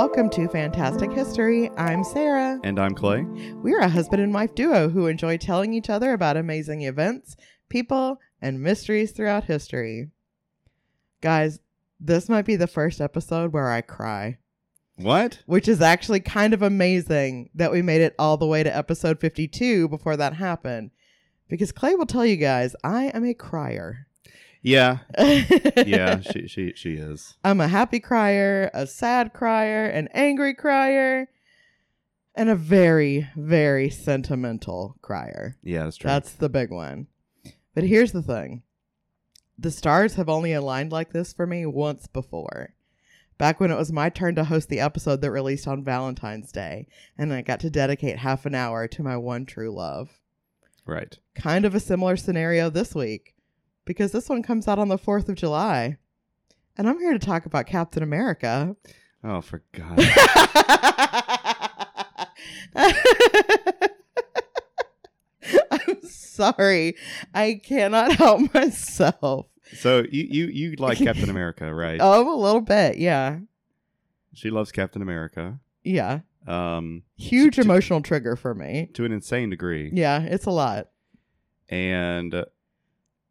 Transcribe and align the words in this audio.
Welcome 0.00 0.30
to 0.30 0.48
Fantastic 0.48 1.12
History. 1.12 1.70
I'm 1.76 2.04
Sarah. 2.04 2.58
And 2.64 2.78
I'm 2.80 2.94
Clay. 2.94 3.20
We're 3.56 3.80
a 3.80 3.88
husband 3.90 4.22
and 4.22 4.32
wife 4.32 4.54
duo 4.54 4.88
who 4.88 5.06
enjoy 5.06 5.36
telling 5.36 5.74
each 5.74 5.90
other 5.90 6.14
about 6.14 6.38
amazing 6.38 6.80
events, 6.80 7.36
people, 7.68 8.18
and 8.40 8.62
mysteries 8.62 9.12
throughout 9.12 9.44
history. 9.44 10.08
Guys, 11.20 11.60
this 12.00 12.30
might 12.30 12.46
be 12.46 12.56
the 12.56 12.66
first 12.66 12.98
episode 12.98 13.52
where 13.52 13.70
I 13.70 13.82
cry, 13.82 14.38
What? 14.96 15.42
which 15.44 15.68
is 15.68 15.82
actually 15.82 16.20
kind 16.20 16.54
of 16.54 16.62
amazing 16.62 17.50
that 17.54 17.70
we 17.70 17.82
made 17.82 18.00
it 18.00 18.14
all 18.18 18.38
the 18.38 18.46
way 18.46 18.62
to 18.62 18.74
episode 18.74 19.20
52 19.20 19.86
before 19.88 20.16
that 20.16 20.32
happened. 20.32 20.92
Because 21.46 21.72
Clay 21.72 21.94
will 21.94 22.06
tell 22.06 22.24
you 22.24 22.36
guys, 22.38 22.74
I 22.82 23.08
am 23.08 23.26
a 23.26 23.34
crier. 23.34 24.06
Yeah. 24.62 24.98
Yeah, 25.18 26.20
she 26.32 26.46
she 26.46 26.72
she 26.76 26.94
is. 26.94 27.36
I'm 27.44 27.60
a 27.60 27.68
happy 27.68 28.00
crier, 28.00 28.70
a 28.74 28.86
sad 28.86 29.32
crier, 29.32 29.86
an 29.86 30.08
angry 30.12 30.54
crier, 30.54 31.28
and 32.34 32.48
a 32.50 32.54
very, 32.54 33.28
very 33.36 33.90
sentimental 33.90 34.96
crier. 35.02 35.56
Yeah, 35.62 35.84
that's 35.84 35.96
true. 35.96 36.08
That's 36.08 36.32
the 36.32 36.48
big 36.48 36.70
one. 36.70 37.06
But 37.74 37.84
here's 37.84 38.12
the 38.12 38.22
thing 38.22 38.62
the 39.58 39.70
stars 39.70 40.14
have 40.14 40.28
only 40.28 40.52
aligned 40.52 40.92
like 40.92 41.12
this 41.12 41.32
for 41.32 41.46
me 41.46 41.66
once 41.66 42.06
before. 42.06 42.74
Back 43.38 43.58
when 43.58 43.70
it 43.70 43.78
was 43.78 43.90
my 43.92 44.10
turn 44.10 44.34
to 44.34 44.44
host 44.44 44.68
the 44.68 44.80
episode 44.80 45.22
that 45.22 45.30
released 45.30 45.66
on 45.66 45.82
Valentine's 45.82 46.52
Day, 46.52 46.86
and 47.16 47.32
I 47.32 47.40
got 47.40 47.60
to 47.60 47.70
dedicate 47.70 48.18
half 48.18 48.44
an 48.44 48.54
hour 48.54 48.86
to 48.88 49.02
my 49.02 49.16
one 49.16 49.46
true 49.46 49.74
love. 49.74 50.20
right. 50.84 51.16
Kind 51.34 51.64
of 51.64 51.74
a 51.74 51.80
similar 51.80 52.16
scenario 52.18 52.68
this 52.68 52.94
week, 52.94 53.34
because 53.90 54.12
this 54.12 54.28
one 54.28 54.40
comes 54.40 54.68
out 54.68 54.78
on 54.78 54.86
the 54.86 54.96
4th 54.96 55.28
of 55.28 55.34
July. 55.34 55.96
And 56.78 56.88
I'm 56.88 57.00
here 57.00 57.12
to 57.12 57.18
talk 57.18 57.44
about 57.44 57.66
Captain 57.66 58.04
America. 58.04 58.76
Oh, 59.24 59.40
for 59.40 59.64
God. 59.72 59.98
I'm 65.70 66.02
sorry. 66.04 66.96
I 67.34 67.60
cannot 67.64 68.12
help 68.12 68.52
myself. 68.54 69.46
so 69.74 70.04
you 70.10 70.26
you 70.30 70.46
you 70.46 70.76
like 70.76 70.98
Captain 70.98 71.30
America, 71.30 71.72
right? 71.74 71.98
Oh, 72.00 72.34
a 72.34 72.38
little 72.40 72.60
bit. 72.60 72.98
Yeah. 72.98 73.38
She 74.34 74.50
loves 74.50 74.72
Captain 74.72 75.02
America. 75.02 75.58
Yeah. 75.82 76.20
Um, 76.46 77.02
Huge 77.16 77.56
To- 77.56 77.62
emotional 77.62 78.00
trigger 78.02 78.36
for 78.36 78.54
me. 78.54 78.88
to 78.94 79.04
an 79.04 79.12
insane 79.12 79.50
degree. 79.50 79.90
Yeah, 79.92 80.22
it's 80.22 80.46
a 80.46 80.50
lot. 80.50 80.88
And 81.68 82.34
uh, 82.34 82.44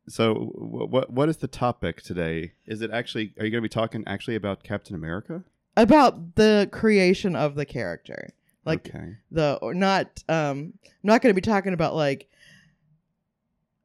so, 0.10 0.34
wh- 0.36 0.92
what 0.92 1.12
what 1.12 1.30
is 1.30 1.38
the 1.38 1.48
topic 1.48 2.02
today? 2.02 2.54
Is 2.66 2.82
it 2.82 2.92
actually? 2.92 3.34
Are 3.40 3.46
you 3.46 3.52
going 3.52 3.62
to 3.64 3.70
be 3.70 3.70
talking 3.70 4.04
actually 4.08 4.36
about 4.36 4.64
Captain 4.64 4.96
America? 4.96 5.44
About 5.78 6.36
the 6.36 6.68
creation 6.72 7.36
of 7.36 7.56
the 7.56 7.66
character. 7.66 8.30
Like 8.66 8.90
okay. 8.90 9.16
the 9.32 9.58
or 9.62 9.74
not 9.74 10.24
um 10.28 10.74
I'm 10.84 10.92
not 11.04 11.22
going 11.22 11.34
to 11.34 11.42
be 11.42 11.42
talking 11.42 11.74
about 11.74 11.96
like 11.96 12.30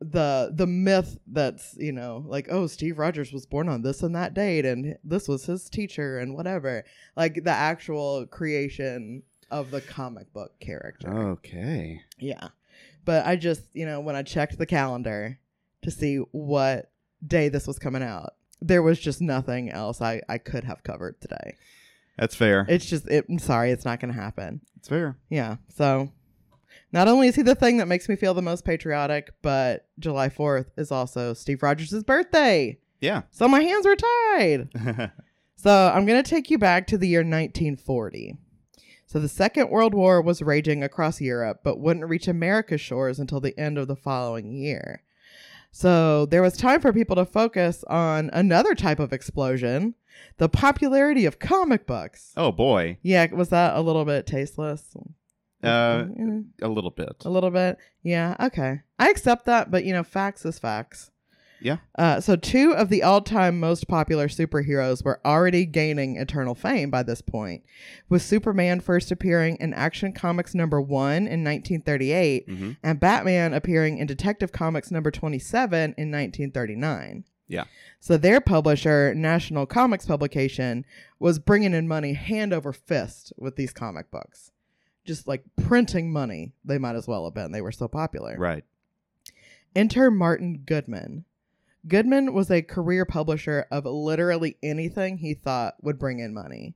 the 0.00 0.50
the 0.52 0.66
myth 0.66 1.16
that's 1.26 1.76
you 1.78 1.92
know 1.92 2.24
like 2.26 2.48
oh 2.50 2.66
Steve 2.66 2.98
Rogers 2.98 3.32
was 3.32 3.46
born 3.46 3.68
on 3.68 3.82
this 3.82 4.02
and 4.02 4.14
that 4.14 4.34
date 4.34 4.66
and 4.66 4.96
this 5.04 5.28
was 5.28 5.46
his 5.46 5.70
teacher 5.70 6.18
and 6.18 6.34
whatever 6.34 6.84
like 7.16 7.44
the 7.44 7.50
actual 7.50 8.26
creation 8.26 9.22
of 9.50 9.70
the 9.70 9.80
comic 9.80 10.30
book 10.32 10.58
character 10.60 11.08
Okay. 11.10 12.02
yeah 12.18 12.48
but 13.04 13.24
I 13.24 13.36
just 13.36 13.62
you 13.72 13.86
know 13.86 14.00
when 14.00 14.16
I 14.16 14.22
checked 14.22 14.58
the 14.58 14.66
calendar 14.66 15.38
to 15.84 15.90
see 15.90 16.16
what 16.32 16.90
day 17.26 17.48
this 17.48 17.66
was 17.66 17.78
coming 17.78 18.02
out 18.02 18.34
there 18.60 18.82
was 18.82 18.98
just 18.98 19.20
nothing 19.20 19.70
else 19.70 20.00
I 20.00 20.20
I 20.28 20.38
could 20.38 20.64
have 20.64 20.82
covered 20.82 21.20
today 21.20 21.56
That's 22.18 22.34
fair. 22.34 22.66
it's 22.68 22.86
just 22.86 23.06
it, 23.08 23.26
I'm 23.28 23.38
sorry 23.38 23.70
it's 23.70 23.84
not 23.84 24.00
going 24.00 24.12
to 24.12 24.20
happen 24.20 24.60
it's 24.76 24.88
fair. 24.88 25.16
yeah. 25.30 25.56
So 25.74 26.10
not 26.92 27.08
only 27.08 27.28
is 27.28 27.34
he 27.34 27.42
the 27.42 27.54
thing 27.54 27.78
that 27.78 27.88
makes 27.88 28.08
me 28.08 28.16
feel 28.16 28.34
the 28.34 28.42
most 28.42 28.64
patriotic, 28.64 29.32
but 29.42 29.86
July 29.98 30.28
4th 30.28 30.66
is 30.76 30.92
also 30.92 31.32
Steve 31.34 31.62
Rogers' 31.62 32.04
birthday. 32.04 32.78
Yeah. 33.00 33.22
So 33.30 33.48
my 33.48 33.60
hands 33.60 33.86
were 33.86 33.96
tied. 33.96 35.10
So 35.56 35.90
I'm 35.94 36.04
going 36.04 36.22
to 36.22 36.28
take 36.28 36.50
you 36.50 36.58
back 36.58 36.86
to 36.88 36.98
the 36.98 37.08
year 37.08 37.20
1940. 37.20 38.36
So 39.06 39.18
the 39.18 39.28
Second 39.28 39.70
World 39.70 39.94
War 39.94 40.20
was 40.20 40.42
raging 40.42 40.82
across 40.82 41.22
Europe, 41.22 41.60
but 41.64 41.80
wouldn't 41.80 42.06
reach 42.08 42.28
America's 42.28 42.82
shores 42.82 43.18
until 43.18 43.40
the 43.40 43.58
end 43.58 43.78
of 43.78 43.88
the 43.88 43.96
following 43.96 44.52
year. 44.52 45.03
So 45.76 46.26
there 46.26 46.40
was 46.40 46.56
time 46.56 46.80
for 46.80 46.92
people 46.92 47.16
to 47.16 47.24
focus 47.26 47.82
on 47.88 48.30
another 48.32 48.76
type 48.76 49.00
of 49.00 49.12
explosion 49.12 49.94
the 50.38 50.48
popularity 50.48 51.26
of 51.26 51.40
comic 51.40 51.84
books. 51.84 52.32
oh 52.36 52.52
boy. 52.52 52.98
Yeah, 53.02 53.26
was 53.34 53.48
that 53.48 53.74
a 53.76 53.80
little 53.80 54.04
bit 54.04 54.24
tasteless? 54.24 54.94
Uh, 55.64 56.04
Mm, 56.04 56.44
a 56.62 56.68
little 56.68 56.90
bit. 56.92 57.16
a 57.24 57.28
little 57.28 57.50
bit. 57.50 57.78
Yeah, 58.04 58.36
okay. 58.38 58.82
I 59.00 59.10
accept 59.10 59.46
that, 59.46 59.72
but 59.72 59.84
you 59.84 59.92
know, 59.92 60.04
facts 60.04 60.44
is 60.44 60.60
facts. 60.60 61.10
Yeah. 61.64 61.78
Uh, 61.96 62.20
so 62.20 62.36
two 62.36 62.74
of 62.74 62.90
the 62.90 63.02
all-time 63.02 63.58
most 63.58 63.88
popular 63.88 64.28
superheroes 64.28 65.02
were 65.02 65.18
already 65.24 65.64
gaining 65.64 66.16
eternal 66.16 66.54
fame 66.54 66.90
by 66.90 67.02
this 67.02 67.22
point, 67.22 67.64
with 68.10 68.20
Superman 68.20 68.80
first 68.80 69.10
appearing 69.10 69.56
in 69.60 69.72
Action 69.72 70.12
Comics 70.12 70.54
number 70.54 70.78
one 70.78 71.26
in 71.26 71.42
1938, 71.42 72.44
hmm 72.46 72.72
and 72.82 73.00
Batman 73.00 73.54
appearing 73.54 73.96
in 73.96 74.06
Detective 74.06 74.52
Comics 74.52 74.90
number 74.90 75.10
27 75.10 75.94
in 75.96 76.10
1939. 76.10 77.24
Yeah. 77.48 77.64
So 77.98 78.18
their 78.18 78.42
publisher, 78.42 79.14
National 79.14 79.64
Comics 79.64 80.04
Publication, 80.04 80.84
was 81.18 81.38
bringing 81.38 81.72
in 81.72 81.88
money 81.88 82.12
hand 82.12 82.52
over 82.52 82.74
fist 82.74 83.32
with 83.38 83.56
these 83.56 83.72
comic 83.72 84.10
books. 84.10 84.50
Just 85.06 85.26
like 85.26 85.44
printing 85.62 86.12
money, 86.12 86.52
they 86.62 86.76
might 86.76 86.96
as 86.96 87.08
well 87.08 87.24
have 87.24 87.34
been. 87.34 87.52
They 87.52 87.62
were 87.62 87.72
so 87.72 87.88
popular. 87.88 88.36
Right. 88.38 88.64
Enter 89.74 90.10
Martin 90.10 90.62
Goodman. 90.66 91.24
Goodman 91.86 92.32
was 92.32 92.50
a 92.50 92.62
career 92.62 93.04
publisher 93.04 93.66
of 93.70 93.84
literally 93.84 94.56
anything 94.62 95.18
he 95.18 95.34
thought 95.34 95.74
would 95.82 95.98
bring 95.98 96.18
in 96.18 96.32
money. 96.32 96.74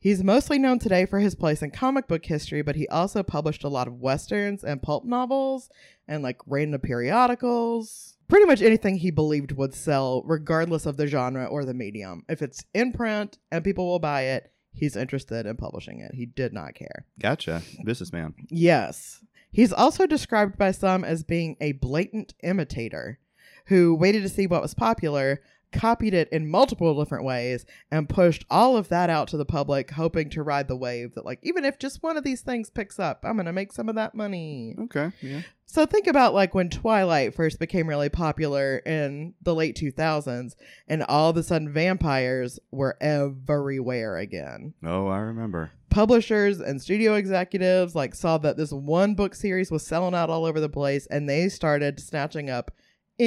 He's 0.00 0.24
mostly 0.24 0.58
known 0.58 0.80
today 0.80 1.06
for 1.06 1.20
his 1.20 1.36
place 1.36 1.62
in 1.62 1.70
comic 1.70 2.08
book 2.08 2.24
history, 2.24 2.62
but 2.62 2.74
he 2.74 2.88
also 2.88 3.22
published 3.22 3.62
a 3.62 3.68
lot 3.68 3.86
of 3.86 4.00
westerns 4.00 4.64
and 4.64 4.82
pulp 4.82 5.04
novels 5.04 5.70
and 6.08 6.24
like 6.24 6.40
random 6.46 6.80
periodicals. 6.80 8.16
Pretty 8.26 8.46
much 8.46 8.62
anything 8.62 8.96
he 8.96 9.12
believed 9.12 9.52
would 9.52 9.74
sell, 9.74 10.22
regardless 10.24 10.86
of 10.86 10.96
the 10.96 11.06
genre 11.06 11.44
or 11.44 11.64
the 11.64 11.74
medium. 11.74 12.24
If 12.28 12.42
it's 12.42 12.64
in 12.74 12.92
print 12.92 13.38
and 13.52 13.62
people 13.62 13.86
will 13.86 14.00
buy 14.00 14.22
it, 14.22 14.50
he's 14.72 14.96
interested 14.96 15.46
in 15.46 15.56
publishing 15.56 16.00
it. 16.00 16.16
He 16.16 16.26
did 16.26 16.52
not 16.52 16.74
care. 16.74 17.04
Gotcha. 17.20 17.62
Businessman. 17.84 18.34
Yes. 18.48 19.22
He's 19.52 19.72
also 19.72 20.06
described 20.06 20.56
by 20.56 20.72
some 20.72 21.04
as 21.04 21.22
being 21.22 21.56
a 21.60 21.72
blatant 21.72 22.34
imitator 22.42 23.20
who 23.66 23.94
waited 23.94 24.22
to 24.22 24.28
see 24.28 24.46
what 24.46 24.62
was 24.62 24.74
popular, 24.74 25.40
copied 25.72 26.12
it 26.12 26.28
in 26.30 26.50
multiple 26.50 26.98
different 27.02 27.24
ways, 27.24 27.64
and 27.90 28.06
pushed 28.08 28.44
all 28.50 28.76
of 28.76 28.88
that 28.90 29.08
out 29.08 29.26
to 29.28 29.38
the 29.38 29.44
public, 29.46 29.90
hoping 29.92 30.28
to 30.28 30.42
ride 30.42 30.68
the 30.68 30.76
wave 30.76 31.14
that, 31.14 31.24
like, 31.24 31.38
even 31.42 31.64
if 31.64 31.78
just 31.78 32.02
one 32.02 32.18
of 32.18 32.24
these 32.24 32.42
things 32.42 32.68
picks 32.68 32.98
up, 32.98 33.24
I'm 33.24 33.36
going 33.36 33.46
to 33.46 33.52
make 33.54 33.72
some 33.72 33.88
of 33.88 33.94
that 33.94 34.14
money. 34.14 34.76
Okay. 34.78 35.10
Yeah. 35.22 35.40
So 35.64 35.86
think 35.86 36.06
about 36.06 36.34
like 36.34 36.54
when 36.54 36.68
Twilight 36.68 37.34
first 37.34 37.58
became 37.58 37.88
really 37.88 38.10
popular 38.10 38.76
in 38.84 39.32
the 39.40 39.54
late 39.54 39.74
2000s, 39.74 40.52
and 40.86 41.02
all 41.04 41.30
of 41.30 41.36
a 41.38 41.42
sudden 41.42 41.72
vampires 41.72 42.58
were 42.70 42.98
everywhere 43.00 44.18
again 44.18 44.74
Oh, 44.84 45.06
I 45.08 45.18
remember. 45.18 45.70
publishers 45.88 46.60
and 46.60 46.82
studio 46.82 47.14
executives 47.14 47.94
like 47.94 48.14
saw 48.14 48.36
that 48.38 48.58
this 48.58 48.70
one 48.72 49.14
book 49.14 49.34
series 49.34 49.70
was 49.70 49.86
selling 49.86 50.14
out 50.14 50.28
all 50.28 50.44
over 50.44 50.60
the 50.60 50.68
place 50.68 51.06
and 51.06 51.26
they 51.26 51.48
started 51.48 51.98
snatching 52.00 52.50
up 52.50 52.70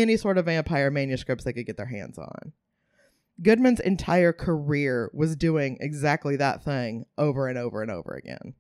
any 0.02 0.18
sort 0.18 0.38
of 0.38 0.46
vampire 0.46 0.92
manuscripts 0.92 1.44
they 1.44 1.54
could 1.54 1.66
get 1.66 1.78
their 1.78 1.86
hands 1.86 2.18
on. 2.18 2.54
Goodman's 3.42 3.80
entire 3.80 4.32
career 4.32 5.10
was 5.14 5.36
doing 5.36 5.78
exactly 5.82 6.36
that 6.38 6.64
thing 6.64 7.06
over 7.18 7.48
and 7.48 7.58
over 7.58 7.82
and 7.82 7.92
over 7.92 8.14
again. 8.14 8.54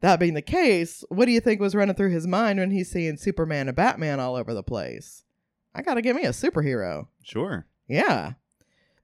That 0.00 0.20
being 0.20 0.34
the 0.34 0.42
case, 0.42 1.04
what 1.08 1.26
do 1.26 1.32
you 1.32 1.40
think 1.40 1.60
was 1.60 1.74
running 1.74 1.94
through 1.94 2.10
his 2.10 2.26
mind 2.26 2.58
when 2.58 2.70
he's 2.70 2.90
seeing 2.90 3.16
Superman 3.16 3.68
and 3.68 3.76
Batman 3.76 4.20
all 4.20 4.34
over 4.34 4.54
the 4.54 4.62
place? 4.62 5.24
I 5.74 5.82
gotta 5.82 6.02
get 6.02 6.16
me 6.16 6.24
a 6.24 6.30
superhero. 6.30 7.06
Sure. 7.22 7.66
Yeah. 7.86 8.32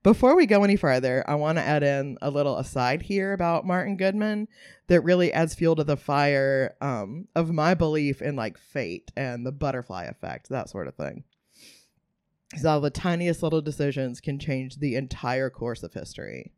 Before 0.06 0.36
we 0.36 0.46
go 0.46 0.62
any 0.62 0.76
further, 0.76 1.24
I 1.26 1.34
want 1.34 1.58
to 1.58 1.64
add 1.64 1.82
in 1.82 2.16
a 2.22 2.30
little 2.30 2.58
aside 2.58 3.02
here 3.02 3.32
about 3.32 3.66
Martin 3.66 3.96
Goodman 3.96 4.46
that 4.86 5.00
really 5.00 5.32
adds 5.32 5.56
fuel 5.56 5.74
to 5.74 5.82
the 5.82 5.96
fire 5.96 6.76
um, 6.80 7.26
of 7.34 7.50
my 7.50 7.74
belief 7.74 8.22
in 8.22 8.36
like 8.36 8.56
fate 8.56 9.10
and 9.16 9.44
the 9.44 9.50
butterfly 9.50 10.04
effect, 10.04 10.48
that 10.48 10.70
sort 10.70 10.86
of 10.86 10.94
thing. 10.94 11.24
So 12.56 12.78
the 12.78 12.88
tiniest 12.88 13.42
little 13.42 13.60
decisions 13.60 14.20
can 14.20 14.38
change 14.38 14.76
the 14.76 14.94
entire 14.94 15.50
course 15.50 15.82
of 15.82 15.92
history. 15.92 16.52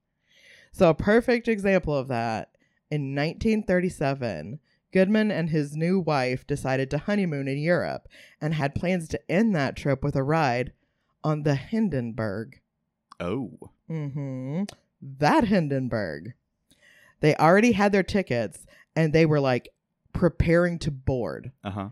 So 0.70 0.90
a 0.90 0.94
perfect 0.94 1.48
example 1.48 1.96
of 1.96 2.08
that 2.08 2.50
in 2.90 3.14
1937, 3.14 4.60
Goodman 4.92 5.30
and 5.30 5.48
his 5.48 5.74
new 5.74 5.98
wife 5.98 6.46
decided 6.46 6.90
to 6.90 6.98
honeymoon 6.98 7.48
in 7.48 7.56
Europe 7.56 8.08
and 8.42 8.52
had 8.52 8.74
plans 8.74 9.08
to 9.08 9.32
end 9.32 9.56
that 9.56 9.74
trip 9.74 10.04
with 10.04 10.16
a 10.16 10.22
ride 10.22 10.74
on 11.24 11.44
the 11.44 11.54
Hindenburg. 11.54 12.60
Oh. 13.20 13.70
Mm-hmm. 13.90 14.64
That 15.18 15.44
Hindenburg. 15.44 16.34
They 17.20 17.34
already 17.36 17.72
had 17.72 17.92
their 17.92 18.02
tickets 18.02 18.66
and 18.94 19.12
they 19.12 19.26
were 19.26 19.40
like 19.40 19.68
preparing 20.12 20.78
to 20.80 20.90
board, 20.90 21.52
Uh 21.64 21.70
huh. 21.70 21.88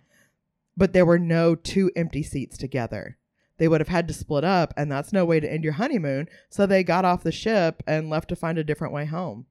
but 0.76 0.92
there 0.92 1.06
were 1.06 1.18
no 1.18 1.54
two 1.54 1.90
empty 1.96 2.22
seats 2.22 2.56
together. 2.58 3.16
They 3.58 3.68
would 3.68 3.80
have 3.80 3.88
had 3.88 4.06
to 4.08 4.14
split 4.14 4.44
up, 4.44 4.74
and 4.76 4.92
that's 4.92 5.12
no 5.14 5.24
way 5.24 5.40
to 5.40 5.50
end 5.50 5.64
your 5.64 5.74
honeymoon. 5.74 6.28
So 6.50 6.66
they 6.66 6.84
got 6.84 7.06
off 7.06 7.22
the 7.22 7.32
ship 7.32 7.82
and 7.86 8.10
left 8.10 8.28
to 8.28 8.36
find 8.36 8.58
a 8.58 8.64
different 8.64 8.92
way 8.92 9.06
home. 9.06 9.46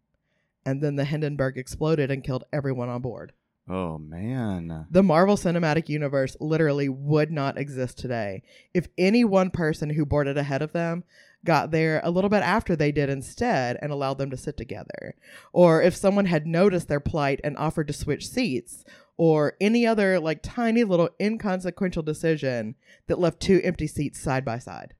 And 0.65 0.81
then 0.83 0.95
the 0.95 1.05
Hindenburg 1.05 1.57
exploded 1.57 2.11
and 2.11 2.23
killed 2.23 2.43
everyone 2.53 2.89
on 2.89 3.01
board. 3.01 3.31
Oh 3.67 3.97
man. 3.97 4.85
The 4.91 5.01
Marvel 5.01 5.37
Cinematic 5.37 5.89
Universe 5.89 6.37
literally 6.39 6.87
would 6.87 7.31
not 7.31 7.57
exist 7.57 7.97
today 7.97 8.43
if 8.75 8.87
any 8.97 9.23
one 9.23 9.49
person 9.49 9.89
who 9.91 10.05
boarded 10.05 10.37
ahead 10.37 10.61
of 10.61 10.71
them 10.73 11.03
got 11.45 11.71
there 11.71 12.01
a 12.03 12.11
little 12.11 12.29
bit 12.29 12.43
after 12.43 12.75
they 12.75 12.91
did 12.91 13.09
instead 13.09 13.77
and 13.81 13.91
allowed 13.91 14.17
them 14.17 14.29
to 14.31 14.37
sit 14.37 14.57
together. 14.57 15.15
Or 15.53 15.81
if 15.81 15.95
someone 15.95 16.25
had 16.25 16.45
noticed 16.45 16.87
their 16.89 16.99
plight 16.99 17.39
and 17.43 17.55
offered 17.57 17.87
to 17.87 17.93
switch 17.93 18.27
seats, 18.27 18.83
or 19.17 19.53
any 19.61 19.87
other 19.87 20.19
like 20.19 20.41
tiny 20.43 20.83
little 20.83 21.09
inconsequential 21.21 22.03
decision 22.03 22.75
that 23.07 23.17
left 23.17 23.39
two 23.39 23.61
empty 23.63 23.87
seats 23.87 24.19
side 24.19 24.43
by 24.43 24.59
side. 24.59 24.93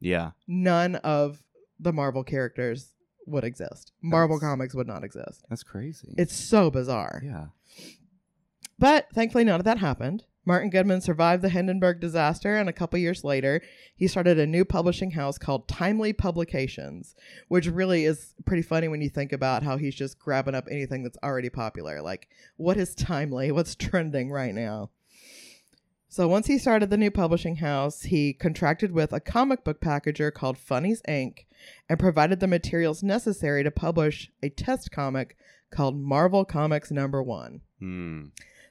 Yeah. 0.00 0.30
None 0.46 0.94
of 0.96 1.42
the 1.78 1.92
Marvel 1.92 2.24
characters 2.24 2.92
would 3.26 3.44
exist. 3.44 3.92
Marvel 4.00 4.38
That's- 4.38 4.50
comics 4.50 4.74
would 4.74 4.86
not 4.86 5.04
exist. 5.04 5.44
That's 5.50 5.62
crazy. 5.62 6.14
It's 6.16 6.34
so 6.34 6.70
bizarre. 6.70 7.20
yeah. 7.22 7.46
But 8.78 9.08
thankfully, 9.14 9.44
none 9.44 9.60
of 9.60 9.64
that 9.64 9.78
happened. 9.78 10.24
Martin 10.46 10.70
Goodman 10.70 11.00
survived 11.00 11.42
the 11.42 11.48
Hindenburg 11.48 11.98
disaster, 11.98 12.56
and 12.56 12.68
a 12.68 12.72
couple 12.72 13.00
years 13.00 13.24
later, 13.24 13.60
he 13.96 14.06
started 14.06 14.38
a 14.38 14.46
new 14.46 14.64
publishing 14.64 15.10
house 15.10 15.38
called 15.38 15.66
Timely 15.66 16.12
Publications, 16.12 17.16
which 17.48 17.66
really 17.66 18.04
is 18.04 18.32
pretty 18.44 18.62
funny 18.62 18.86
when 18.86 19.00
you 19.00 19.10
think 19.10 19.32
about 19.32 19.64
how 19.64 19.76
he's 19.76 19.96
just 19.96 20.20
grabbing 20.20 20.54
up 20.54 20.68
anything 20.70 21.02
that's 21.02 21.18
already 21.22 21.50
popular. 21.50 22.00
Like, 22.00 22.28
what 22.56 22.76
is 22.76 22.94
timely? 22.94 23.50
What's 23.56 23.74
trending 23.74 24.30
right 24.30 24.54
now? 24.54 24.90
So, 26.08 26.28
once 26.28 26.46
he 26.46 26.58
started 26.58 26.90
the 26.90 26.96
new 26.96 27.10
publishing 27.10 27.56
house, 27.56 28.02
he 28.02 28.32
contracted 28.32 28.92
with 28.92 29.12
a 29.12 29.18
comic 29.18 29.64
book 29.64 29.80
packager 29.80 30.32
called 30.32 30.56
Funnies 30.56 31.02
Inc. 31.08 31.46
and 31.88 31.98
provided 31.98 32.38
the 32.38 32.46
materials 32.46 33.02
necessary 33.02 33.64
to 33.64 33.72
publish 33.72 34.30
a 34.44 34.48
test 34.48 34.92
comic 34.92 35.36
called 35.70 35.96
Marvel 36.00 36.44
Comics 36.44 36.92
Number 36.92 37.20
One. 37.20 37.62
Hmm. 37.80 38.26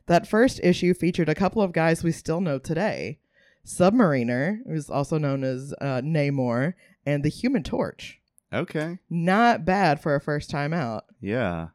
That 0.08 0.28
first 0.28 0.60
issue 0.64 0.94
featured 0.94 1.30
a 1.30 1.36
couple 1.36 1.62
of 1.62 1.72
guys 1.72 2.04
we 2.04 2.12
still 2.12 2.42
know 2.42 2.60
today 2.60 3.20
Submariner, 3.66 4.60
who's 4.68 4.90
also 4.90 5.18
known 5.18 5.44
as 5.44 5.74
uh, 5.82 6.02
Namor, 6.02 6.74
and 7.06 7.24
the 7.24 7.30
Human 7.30 7.64
Torch. 7.64 8.22
Okay. 8.54 9.00
Not 9.10 9.66
bad 9.66 10.00
for 10.00 10.16
a 10.16 10.22
first 10.22 10.50
time 10.50 10.72
out. 10.72 11.06
Yeah. 11.20 11.70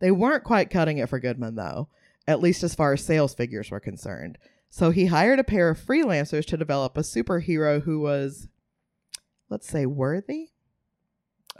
They 0.00 0.10
weren't 0.10 0.42
quite 0.42 0.70
cutting 0.70 0.98
it 0.98 1.08
for 1.08 1.20
Goodman, 1.20 1.54
though, 1.54 1.88
at 2.26 2.40
least 2.40 2.62
as 2.62 2.74
far 2.74 2.94
as 2.94 3.04
sales 3.04 3.34
figures 3.34 3.70
were 3.70 3.78
concerned. 3.78 4.38
So 4.70 4.90
he 4.90 5.06
hired 5.06 5.38
a 5.38 5.44
pair 5.44 5.68
of 5.68 5.78
freelancers 5.78 6.46
to 6.46 6.56
develop 6.56 6.96
a 6.96 7.02
superhero 7.02 7.82
who 7.82 8.00
was, 8.00 8.48
let's 9.50 9.68
say, 9.68 9.84
worthy. 9.84 10.48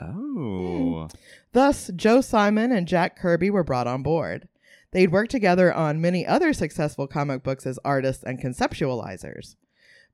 Oh. 0.01 1.07
Thus, 1.53 1.91
Joe 1.95 2.21
Simon 2.21 2.71
and 2.71 2.87
Jack 2.87 3.17
Kirby 3.17 3.51
were 3.51 3.63
brought 3.63 3.87
on 3.87 4.01
board. 4.01 4.49
They'd 4.93 5.11
worked 5.11 5.31
together 5.31 5.73
on 5.73 6.01
many 6.01 6.23
other 6.25 6.53
successful 6.53 7.07
comic 7.07 7.41
books 7.41 7.65
as 7.65 7.79
artists 7.83 8.23
and 8.23 8.39
conceptualizers. 8.39 9.55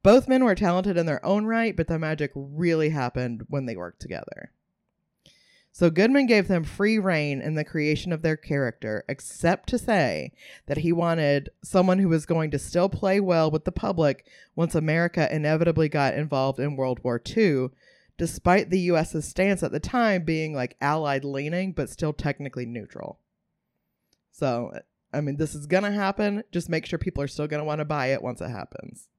Both 0.04 0.30
men 0.30 0.46
were 0.46 0.56
talented 0.56 0.96
in 0.96 1.06
their 1.06 1.24
own 1.26 1.46
right, 1.46 1.76
but 1.76 1.88
the 1.88 2.00
magic 2.00 2.32
really 2.34 2.90
happened 2.90 3.44
when 3.50 3.66
they 3.66 3.76
worked 3.76 4.02
together. 4.02 4.54
So 5.74 5.90
Goodman 5.90 6.28
gave 6.28 6.48
them 6.48 6.64
free 6.64 6.98
reign 6.98 7.42
in 7.42 7.56
the 7.56 7.66
creation 7.66 8.14
of 8.14 8.22
their 8.22 8.38
character, 8.38 9.04
except 9.10 9.68
to 9.70 9.78
say 9.78 10.32
that 10.68 10.78
he 10.78 10.94
wanted 10.94 11.50
someone 11.62 12.00
who 12.00 12.08
was 12.08 12.26
going 12.26 12.50
to 12.52 12.60
still 12.60 12.88
play 12.88 13.20
well 13.20 13.52
with 13.52 13.66
the 13.66 13.74
public 13.74 14.26
once 14.56 14.76
America 14.76 15.34
inevitably 15.34 15.90
got 15.90 16.14
involved 16.14 16.58
in 16.58 16.78
World 16.78 17.02
War 17.04 17.22
II, 17.38 17.68
despite 18.18 18.70
the 18.70 18.92
US's 18.92 19.28
stance 19.28 19.62
at 19.62 19.74
the 19.74 19.80
time 19.82 20.24
being 20.24 20.54
like 20.54 20.78
allied 20.80 21.26
leaning, 21.26 21.74
but 21.74 21.90
still 21.90 22.14
technically 22.14 22.66
neutral. 22.66 23.20
So, 24.40 24.72
I 25.14 25.20
mean, 25.20 25.36
this 25.36 25.54
is 25.54 25.66
going 25.66 25.84
to 25.84 25.92
happen. 25.92 26.44
Just 26.52 26.70
make 26.70 26.86
sure 26.86 26.98
people 26.98 27.22
are 27.22 27.28
still 27.28 27.48
going 27.48 27.60
to 27.60 27.66
want 27.66 27.80
to 27.80 27.86
buy 27.86 28.08
it 28.08 28.24
once 28.24 28.40
it 28.40 28.50
happens. 28.50 29.10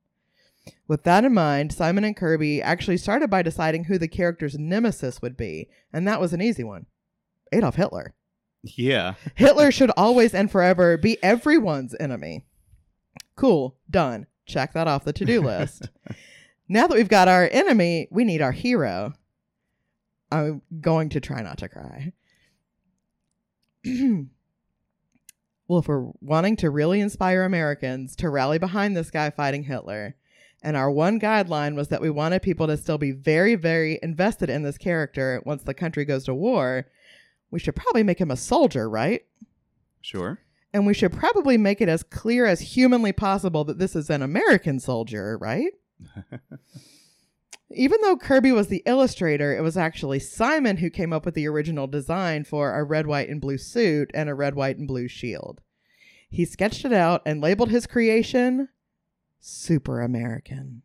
With 0.88 1.04
that 1.04 1.24
in 1.24 1.34
mind, 1.34 1.72
Simon 1.72 2.04
and 2.04 2.16
Kirby 2.16 2.62
actually 2.62 2.96
started 2.96 3.28
by 3.28 3.42
deciding 3.42 3.84
who 3.84 3.98
the 3.98 4.08
character's 4.08 4.58
nemesis 4.58 5.20
would 5.20 5.36
be, 5.36 5.68
and 5.92 6.08
that 6.08 6.20
was 6.20 6.32
an 6.32 6.42
easy 6.42 6.64
one 6.64 6.86
Adolf 7.52 7.76
Hitler. 7.76 8.14
Yeah. 8.62 9.14
Hitler 9.34 9.70
should 9.70 9.90
always 9.96 10.34
and 10.34 10.50
forever 10.50 10.96
be 10.96 11.22
everyone's 11.22 11.94
enemy. 12.00 12.44
Cool, 13.36 13.76
done. 13.88 14.26
Check 14.46 14.72
that 14.74 14.88
off 14.88 15.04
the 15.04 15.12
to 15.14 15.24
do 15.24 15.40
list. 15.42 15.88
now 16.68 16.86
that 16.86 16.96
we've 16.96 17.08
got 17.08 17.28
our 17.28 17.48
enemy, 17.50 18.08
we 18.10 18.24
need 18.24 18.42
our 18.42 18.52
hero. 18.52 19.14
I'm 20.32 20.62
going 20.80 21.08
to 21.10 21.20
try 21.20 21.42
not 21.42 21.58
to 21.58 21.68
cry. 21.68 22.12
well, 25.70 25.78
if 25.78 25.86
we're 25.86 26.10
wanting 26.20 26.56
to 26.56 26.68
really 26.68 27.00
inspire 27.00 27.44
Americans 27.44 28.16
to 28.16 28.28
rally 28.28 28.58
behind 28.58 28.96
this 28.96 29.08
guy 29.08 29.30
fighting 29.30 29.62
Hitler, 29.62 30.16
and 30.64 30.76
our 30.76 30.90
one 30.90 31.20
guideline 31.20 31.76
was 31.76 31.86
that 31.88 32.00
we 32.00 32.10
wanted 32.10 32.42
people 32.42 32.66
to 32.66 32.76
still 32.76 32.98
be 32.98 33.12
very, 33.12 33.54
very 33.54 34.00
invested 34.02 34.50
in 34.50 34.64
this 34.64 34.76
character 34.76 35.40
once 35.46 35.62
the 35.62 35.72
country 35.72 36.04
goes 36.04 36.24
to 36.24 36.34
war, 36.34 36.88
we 37.52 37.60
should 37.60 37.76
probably 37.76 38.02
make 38.02 38.20
him 38.20 38.32
a 38.32 38.36
soldier, 38.36 38.90
right? 38.90 39.24
Sure. 40.00 40.40
And 40.72 40.88
we 40.88 40.94
should 40.94 41.12
probably 41.12 41.56
make 41.56 41.80
it 41.80 41.88
as 41.88 42.02
clear 42.02 42.46
as 42.46 42.58
humanly 42.58 43.12
possible 43.12 43.62
that 43.62 43.78
this 43.78 43.94
is 43.94 44.10
an 44.10 44.22
American 44.22 44.80
soldier, 44.80 45.38
right? 45.38 45.70
Even 47.72 48.00
though 48.02 48.16
Kirby 48.16 48.50
was 48.52 48.66
the 48.68 48.82
illustrator, 48.84 49.56
it 49.56 49.60
was 49.62 49.76
actually 49.76 50.18
Simon 50.18 50.78
who 50.78 50.90
came 50.90 51.12
up 51.12 51.24
with 51.24 51.34
the 51.34 51.46
original 51.46 51.86
design 51.86 52.44
for 52.44 52.74
a 52.74 52.82
red, 52.82 53.06
white, 53.06 53.28
and 53.28 53.40
blue 53.40 53.58
suit 53.58 54.10
and 54.12 54.28
a 54.28 54.34
red, 54.34 54.54
white, 54.54 54.76
and 54.76 54.88
blue 54.88 55.06
shield. 55.06 55.60
He 56.28 56.44
sketched 56.44 56.84
it 56.84 56.92
out 56.92 57.22
and 57.24 57.40
labeled 57.40 57.70
his 57.70 57.86
creation 57.86 58.68
Super 59.40 60.00
American. 60.00 60.82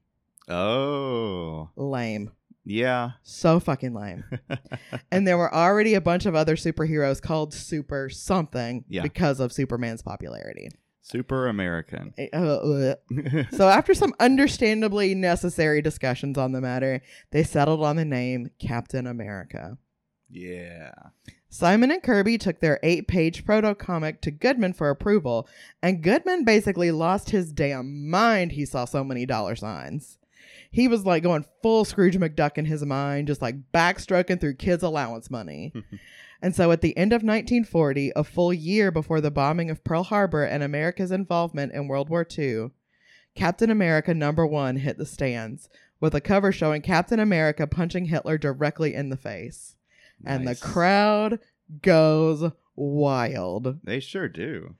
Oh. 0.47 1.69
Lame. 1.75 2.31
Yeah. 2.63 3.11
So 3.23 3.59
fucking 3.59 3.93
lame. 3.93 4.23
and 5.11 5.27
there 5.27 5.37
were 5.37 5.53
already 5.53 5.93
a 5.93 6.01
bunch 6.01 6.25
of 6.25 6.35
other 6.35 6.55
superheroes 6.55 7.21
called 7.21 7.53
Super 7.53 8.09
something 8.09 8.85
Yeah. 8.87 9.01
because 9.03 9.39
of 9.39 9.51
Superman's 9.53 10.01
popularity. 10.01 10.69
Super 11.07 11.45
American. 11.47 12.15
Eh, 12.17 12.29
uh, 12.33 12.37
uh. 12.37 13.43
So, 13.51 13.69
after 13.69 13.93
some 13.93 14.15
understandably 14.19 15.13
necessary 15.13 15.79
discussions 15.83 16.35
on 16.35 16.51
the 16.51 16.61
matter, 16.61 17.03
they 17.29 17.43
settled 17.43 17.83
on 17.83 17.95
the 17.95 18.05
name 18.05 18.49
Captain 18.57 19.05
America. 19.05 19.77
yeah. 20.31 20.91
Simon 21.47 21.89
and 21.91 22.03
Kirby 22.03 22.37
took 22.37 22.59
their 22.59 22.79
eight 22.83 23.07
page 23.07 23.45
proto 23.45 23.75
comic 23.75 24.19
to 24.21 24.31
Goodman 24.31 24.73
for 24.73 24.89
approval, 24.89 25.47
and 25.81 26.01
Goodman 26.01 26.43
basically 26.43 26.91
lost 26.91 27.29
his 27.29 27.53
damn 27.53 28.09
mind 28.09 28.53
he 28.53 28.65
saw 28.65 28.83
so 28.83 29.03
many 29.05 29.25
dollar 29.27 29.55
signs. 29.55 30.17
He 30.71 30.87
was 30.89 31.05
like 31.05 31.23
going 31.23 31.45
full 31.61 31.85
Scrooge 31.85 32.17
McDuck 32.17 32.57
in 32.57 32.65
his 32.65 32.83
mind, 32.83 33.27
just 33.27 33.41
like 33.41 33.71
backstroking 33.71 34.41
through 34.41 34.55
kids' 34.55 34.83
allowance 34.83 35.29
money. 35.31 35.71
and 36.45 36.55
so 36.55 36.71
at 36.71 36.81
the 36.81 36.95
end 36.95 37.11
of 37.11 37.23
1940, 37.23 38.11
a 38.15 38.23
full 38.23 38.53
year 38.53 38.91
before 38.91 39.19
the 39.19 39.31
bombing 39.31 39.71
of 39.71 39.83
Pearl 39.83 40.03
Harbor 40.03 40.43
and 40.43 40.61
America's 40.61 41.09
involvement 41.09 41.73
in 41.73 41.87
World 41.87 42.07
War 42.07 42.23
II, 42.37 42.69
Captain 43.33 43.71
America 43.71 44.13
number 44.13 44.45
one 44.45 44.75
hit 44.75 44.99
the 44.99 45.07
stands 45.07 45.69
with 45.99 46.13
a 46.13 46.21
cover 46.21 46.51
showing 46.51 46.83
Captain 46.83 47.19
America 47.19 47.65
punching 47.65 48.05
Hitler 48.05 48.37
directly 48.37 48.93
in 48.93 49.09
the 49.09 49.17
face 49.17 49.75
and 50.23 50.47
the 50.47 50.53
crowd 50.53 51.39
goes 51.81 52.51
wild. 52.75 53.79
They 53.83 53.99
sure 53.99 54.29
do. 54.29 54.75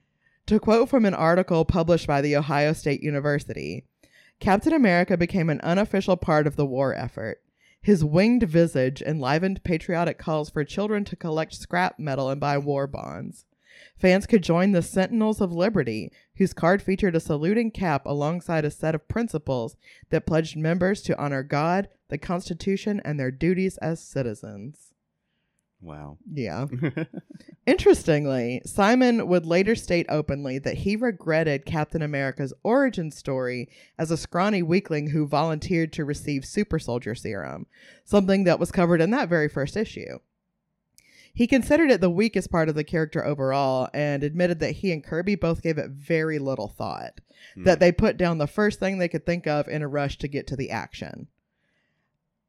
To 0.46 0.60
quote 0.60 0.88
from 0.88 1.04
an 1.04 1.14
article 1.14 1.64
published 1.64 2.06
by 2.06 2.20
The 2.20 2.36
Ohio 2.36 2.74
State 2.74 3.02
University, 3.02 3.86
Captain 4.38 4.72
America 4.72 5.16
became 5.16 5.50
an 5.50 5.60
unofficial 5.62 6.16
part 6.16 6.46
of 6.46 6.54
the 6.54 6.64
war 6.64 6.94
effort. 6.94 7.42
His 7.86 8.04
winged 8.04 8.42
visage 8.42 9.00
enlivened 9.00 9.62
patriotic 9.62 10.18
calls 10.18 10.50
for 10.50 10.64
children 10.64 11.04
to 11.04 11.14
collect 11.14 11.54
scrap 11.54 12.00
metal 12.00 12.28
and 12.28 12.40
buy 12.40 12.58
war 12.58 12.88
bonds. 12.88 13.44
Fans 13.96 14.26
could 14.26 14.42
join 14.42 14.72
the 14.72 14.82
Sentinels 14.82 15.40
of 15.40 15.52
Liberty, 15.52 16.10
whose 16.34 16.52
card 16.52 16.82
featured 16.82 17.14
a 17.14 17.20
saluting 17.20 17.70
cap 17.70 18.04
alongside 18.04 18.64
a 18.64 18.72
set 18.72 18.96
of 18.96 19.06
principles 19.06 19.76
that 20.10 20.26
pledged 20.26 20.56
members 20.56 21.00
to 21.02 21.16
honor 21.16 21.44
God, 21.44 21.88
the 22.08 22.18
Constitution, 22.18 23.00
and 23.04 23.20
their 23.20 23.30
duties 23.30 23.76
as 23.76 24.02
citizens. 24.02 24.92
Wow. 25.80 26.18
Yeah. 26.32 26.66
Interestingly, 27.66 28.62
Simon 28.64 29.26
would 29.28 29.44
later 29.46 29.74
state 29.74 30.06
openly 30.08 30.58
that 30.60 30.78
he 30.78 30.96
regretted 30.96 31.66
Captain 31.66 32.02
America's 32.02 32.52
origin 32.62 33.10
story 33.10 33.68
as 33.98 34.10
a 34.10 34.16
scrawny 34.16 34.62
weakling 34.62 35.10
who 35.10 35.26
volunteered 35.26 35.92
to 35.94 36.04
receive 36.04 36.44
super 36.44 36.78
soldier 36.78 37.14
serum, 37.14 37.66
something 38.04 38.44
that 38.44 38.58
was 38.60 38.72
covered 38.72 39.00
in 39.00 39.10
that 39.10 39.28
very 39.28 39.48
first 39.48 39.76
issue. 39.76 40.18
He 41.34 41.46
considered 41.46 41.90
it 41.90 42.00
the 42.00 42.08
weakest 42.08 42.50
part 42.50 42.68
of 42.70 42.74
the 42.74 42.84
character 42.84 43.24
overall 43.24 43.88
and 43.92 44.22
admitted 44.22 44.58
that 44.60 44.76
he 44.76 44.90
and 44.92 45.04
Kirby 45.04 45.34
both 45.34 45.60
gave 45.62 45.76
it 45.76 45.90
very 45.90 46.38
little 46.38 46.68
thought, 46.68 47.20
Hmm. 47.54 47.64
that 47.64 47.78
they 47.80 47.92
put 47.92 48.16
down 48.16 48.38
the 48.38 48.46
first 48.46 48.80
thing 48.80 48.96
they 48.98 49.08
could 49.08 49.26
think 49.26 49.46
of 49.46 49.68
in 49.68 49.82
a 49.82 49.88
rush 49.88 50.16
to 50.18 50.28
get 50.28 50.46
to 50.46 50.56
the 50.56 50.70
action. 50.70 51.26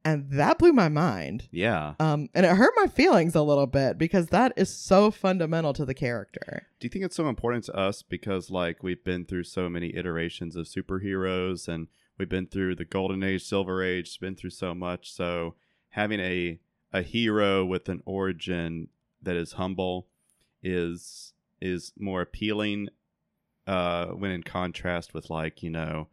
And 0.08 0.32
that 0.32 0.58
blew 0.58 0.72
my 0.72 0.88
mind. 0.88 1.50
yeah. 1.52 1.96
Um, 2.00 2.30
and 2.34 2.46
it 2.46 2.56
hurt 2.56 2.74
my 2.78 2.88
feelings 2.88 3.36
a 3.36 3.42
little 3.42 3.68
bit 3.68 3.98
because 3.98 4.28
that 4.28 4.54
is 4.56 4.74
so 4.74 5.12
fundamental 5.12 5.74
to 5.74 5.84
the 5.84 5.94
character. 5.94 6.68
Do 6.80 6.86
you 6.86 6.90
think 6.90 7.04
it's 7.04 7.16
so 7.18 7.28
important 7.28 7.66
to 7.66 7.76
us 7.76 8.04
because 8.04 8.50
like 8.50 8.82
we've 8.84 9.04
been 9.04 9.26
through 9.26 9.44
so 9.44 9.70
many 9.70 9.94
iterations 9.98 10.56
of 10.56 10.66
superheroes 10.66 11.68
and 11.68 11.88
we've 12.18 12.30
been 12.30 12.48
through 12.48 12.76
the 12.76 12.86
golden 12.86 13.22
age, 13.22 13.44
silver 13.44 13.84
age, 13.84 14.18
been 14.22 14.36
through 14.36 14.52
so 14.52 14.74
much. 14.74 15.12
So 15.12 15.56
having 15.90 16.22
a 16.22 16.60
a 16.94 17.02
hero 17.02 17.66
with 17.66 17.90
an 17.90 18.02
origin 18.06 18.88
that 19.22 19.36
is 19.36 19.54
humble 19.54 20.08
is 20.64 21.34
is 21.60 21.92
more 22.00 22.22
appealing 22.22 22.88
uh 23.68 24.08
when 24.08 24.32
in 24.32 24.44
contrast 24.44 25.14
with 25.14 25.30
like, 25.30 25.62
you 25.62 25.70
know, 25.70 26.08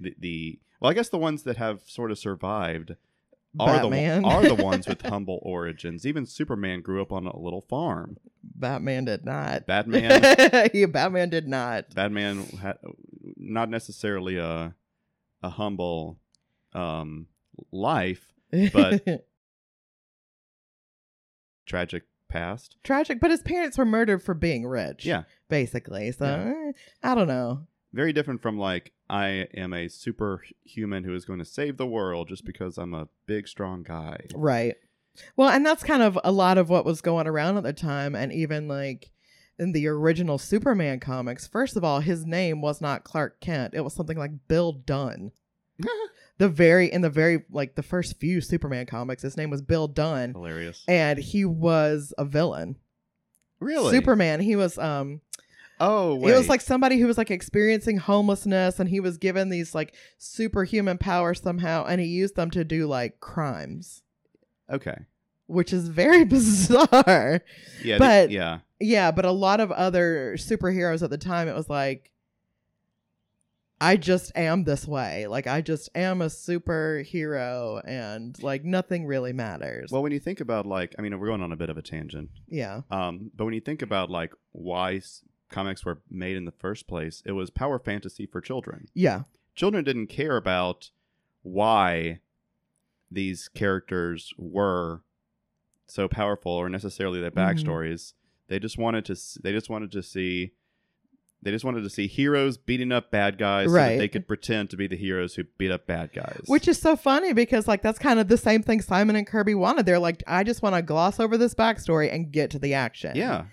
the 0.00 0.14
the 0.18 0.58
well, 0.80 0.90
I 0.90 0.94
guess 0.94 1.10
the 1.10 1.18
ones 1.18 1.42
that 1.42 1.58
have 1.58 1.82
sort 1.86 2.10
of 2.10 2.18
survived 2.18 2.96
are 3.58 3.78
Batman. 3.80 4.22
the 4.22 4.28
are 4.28 4.42
the 4.42 4.54
ones 4.62 4.86
with 4.86 5.02
humble 5.02 5.38
origins. 5.42 6.06
Even 6.06 6.26
Superman 6.26 6.80
grew 6.82 7.00
up 7.02 7.12
on 7.12 7.26
a 7.26 7.38
little 7.38 7.60
farm. 7.62 8.16
Batman 8.42 9.04
did 9.04 9.24
not. 9.24 9.66
Batman 9.66 10.70
yeah, 10.74 10.86
Batman 10.86 11.30
did 11.30 11.48
not. 11.48 11.94
Batman 11.94 12.44
had 12.60 12.78
not 13.36 13.68
necessarily 13.70 14.38
a 14.38 14.74
a 15.42 15.48
humble 15.50 16.18
um 16.72 17.26
life, 17.72 18.32
But- 18.72 19.04
tragic 21.66 22.04
past. 22.28 22.76
tragic, 22.84 23.20
but 23.20 23.30
his 23.30 23.42
parents 23.42 23.78
were 23.78 23.84
murdered 23.84 24.22
for 24.22 24.34
being 24.34 24.66
rich. 24.66 25.04
Yeah, 25.04 25.22
basically. 25.48 26.12
So 26.12 26.24
Yeah. 26.24 26.52
eh, 26.68 26.72
I 27.02 27.14
don't 27.14 27.28
know. 27.28 27.66
Very 27.96 28.12
different 28.12 28.42
from 28.42 28.58
like 28.58 28.92
I 29.10 29.48
am 29.54 29.72
a 29.72 29.88
superhuman 29.88 31.04
who 31.04 31.14
is 31.14 31.24
going 31.24 31.38
to 31.38 31.44
save 31.44 31.76
the 31.76 31.86
world 31.86 32.28
just 32.28 32.44
because 32.44 32.78
I'm 32.78 32.94
a 32.94 33.08
big 33.26 33.48
strong 33.48 33.82
guy. 33.82 34.26
Right. 34.34 34.76
Well, 35.36 35.48
and 35.48 35.64
that's 35.64 35.82
kind 35.82 36.02
of 36.02 36.18
a 36.22 36.30
lot 36.30 36.58
of 36.58 36.68
what 36.68 36.84
was 36.84 37.00
going 37.00 37.26
around 37.26 37.56
at 37.56 37.62
the 37.62 37.72
time, 37.72 38.14
and 38.14 38.32
even 38.32 38.68
like 38.68 39.10
in 39.58 39.72
the 39.72 39.86
original 39.88 40.36
Superman 40.38 41.00
comics. 41.00 41.46
First 41.46 41.76
of 41.76 41.82
all, 41.84 42.00
his 42.00 42.26
name 42.26 42.60
was 42.60 42.80
not 42.82 43.04
Clark 43.04 43.40
Kent; 43.40 43.72
it 43.74 43.80
was 43.80 43.94
something 43.94 44.18
like 44.18 44.46
Bill 44.46 44.72
Dunn. 44.72 45.32
The 46.38 46.50
very 46.50 46.92
in 46.92 47.00
the 47.00 47.08
very 47.08 47.44
like 47.50 47.76
the 47.76 47.82
first 47.82 48.18
few 48.20 48.42
Superman 48.42 48.84
comics, 48.84 49.22
his 49.22 49.38
name 49.38 49.48
was 49.48 49.62
Bill 49.62 49.88
Dunn, 49.88 50.34
Hilarious. 50.34 50.84
and 50.86 51.18
he 51.18 51.46
was 51.46 52.12
a 52.18 52.26
villain. 52.26 52.76
Really? 53.58 53.90
Superman. 53.90 54.40
He 54.40 54.54
was 54.54 54.76
um 54.76 55.22
Oh, 55.78 56.14
wait. 56.14 56.32
It 56.32 56.38
was 56.38 56.48
like 56.48 56.60
somebody 56.60 56.98
who 56.98 57.06
was 57.06 57.18
like 57.18 57.30
experiencing 57.30 57.98
homelessness 57.98 58.80
and 58.80 58.88
he 58.88 59.00
was 59.00 59.18
given 59.18 59.50
these 59.50 59.74
like 59.74 59.94
superhuman 60.18 60.96
powers 60.98 61.40
somehow 61.40 61.84
and 61.84 62.00
he 62.00 62.06
used 62.06 62.34
them 62.36 62.50
to 62.52 62.64
do 62.64 62.86
like 62.86 63.20
crimes, 63.20 64.02
okay. 64.70 64.96
which 65.46 65.72
is 65.72 65.88
very 65.88 66.24
bizarre. 66.36 67.42
Yeah, 67.84 67.98
But- 67.98 68.26
th- 68.28 68.30
yeah. 68.36 68.58
Yeah, 68.78 69.10
but 69.10 69.24
a 69.24 69.30
lot 69.32 69.60
of 69.60 69.72
other 69.72 70.34
superheroes 70.36 71.02
at 71.02 71.08
the 71.08 71.16
time, 71.16 71.48
it 71.48 71.54
was 71.54 71.70
like, 71.70 72.12
I 73.80 73.96
just 73.96 74.32
am 74.36 74.64
this 74.64 74.86
way. 74.86 75.26
Like, 75.26 75.46
I 75.46 75.60
just 75.60 75.88
am 75.94 76.22
a 76.22 76.26
superhero 76.26 77.80
and 77.86 78.40
like 78.42 78.64
nothing 78.64 79.06
really 79.06 79.32
matters. 79.34 79.90
Well, 79.92 80.02
when 80.02 80.12
you 80.12 80.18
think 80.20 80.40
about 80.40 80.66
like, 80.66 80.94
I 80.98 81.02
mean, 81.02 81.18
we're 81.18 81.26
going 81.26 81.42
on 81.42 81.52
a 81.52 81.56
bit 81.56 81.70
of 81.70 81.76
a 81.76 81.82
tangent. 81.82 82.30
yeah. 82.48 82.82
Um, 82.90 83.30
but 83.34 83.44
when 83.44 83.54
you 83.54 83.60
think 83.60 83.82
about 83.82 84.10
like 84.10 84.32
why 84.52 85.00
comics 85.48 85.84
were 85.84 86.00
made 86.10 86.36
in 86.36 86.44
the 86.44 86.52
first 86.52 86.86
place, 86.86 87.22
it 87.24 87.32
was 87.32 87.50
power 87.50 87.78
fantasy 87.78 88.26
for 88.26 88.40
children. 88.40 88.86
Yeah. 88.94 89.22
Children 89.54 89.84
didn't 89.84 90.08
care 90.08 90.36
about 90.36 90.90
why 91.42 92.20
these 93.10 93.48
characters 93.48 94.32
were 94.36 95.02
so 95.86 96.08
powerful 96.08 96.52
or 96.52 96.68
necessarily 96.68 97.20
their 97.20 97.30
Mhm. 97.30 97.36
backstories. 97.36 98.14
They 98.48 98.58
just 98.58 98.76
wanted 98.78 99.04
to. 99.06 99.16
They 99.42 99.52
just 99.52 99.70
wanted 99.70 99.92
to 99.92 100.02
see. 100.02 100.52
They 101.46 101.52
just 101.52 101.64
wanted 101.64 101.82
to 101.84 101.90
see 101.90 102.08
heroes 102.08 102.58
beating 102.58 102.90
up 102.90 103.10
bad 103.12 103.38
guys 103.38 103.68
so 103.68 103.72
Right. 103.74 103.90
that 103.92 103.98
they 103.98 104.08
could 104.08 104.26
pretend 104.26 104.68
to 104.70 104.76
be 104.76 104.86
the 104.88 104.96
heroes 104.96 105.36
who 105.36 105.44
beat 105.58 105.70
up 105.70 105.86
bad 105.86 106.12
guys. 106.12 106.42
Which 106.46 106.66
is 106.66 106.78
so 106.78 106.96
funny 106.96 107.32
because 107.32 107.68
like 107.68 107.82
that's 107.82 107.98
kind 108.00 108.18
of 108.18 108.26
the 108.26 108.36
same 108.36 108.62
thing 108.64 108.80
Simon 108.82 109.14
and 109.14 109.26
Kirby 109.26 109.54
wanted. 109.54 109.86
They're 109.86 109.98
like, 110.00 110.22
I 110.26 110.42
just 110.42 110.60
want 110.60 110.74
to 110.74 110.82
gloss 110.82 111.20
over 111.20 111.38
this 111.38 111.54
backstory 111.54 112.12
and 112.12 112.32
get 112.32 112.50
to 112.50 112.58
the 112.58 112.74
action. 112.74 113.12
yeah, 113.14 113.44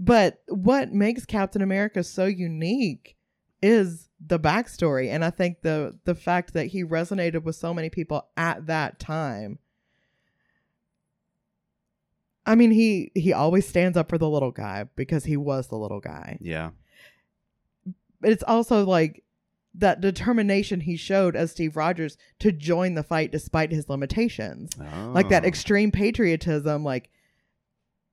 But 0.00 0.40
what 0.48 0.92
makes 0.92 1.26
Captain 1.26 1.60
America 1.62 2.02
so 2.02 2.24
unique 2.24 3.16
is 3.62 4.08
the 4.26 4.40
backstory. 4.40 5.08
And 5.10 5.24
I 5.24 5.30
think 5.30 5.60
the 5.62 5.96
the 6.04 6.14
fact 6.14 6.54
that 6.54 6.66
he 6.68 6.82
resonated 6.84 7.42
with 7.44 7.56
so 7.56 7.74
many 7.74 7.90
people 7.90 8.26
at 8.36 8.66
that 8.66 8.98
time. 8.98 9.58
I 12.44 12.54
mean, 12.56 12.72
he 12.72 13.12
he 13.14 13.32
always 13.32 13.68
stands 13.68 13.96
up 13.96 14.08
for 14.08 14.18
the 14.18 14.28
little 14.28 14.50
guy 14.50 14.86
because 14.96 15.24
he 15.24 15.36
was 15.36 15.68
the 15.68 15.76
little 15.76 16.00
guy. 16.00 16.38
yeah, 16.40 16.70
it's 18.22 18.44
also 18.46 18.84
like 18.84 19.22
that 19.74 20.00
determination 20.00 20.80
he 20.80 20.96
showed 20.96 21.34
as 21.34 21.50
Steve 21.50 21.76
Rogers 21.76 22.18
to 22.40 22.52
join 22.52 22.94
the 22.94 23.02
fight 23.02 23.32
despite 23.32 23.72
his 23.72 23.88
limitations. 23.88 24.70
Like 24.78 25.28
that 25.30 25.44
Oh. 25.44 25.46
extreme 25.48 25.90
patriotism, 25.90 26.84
like 26.84 27.08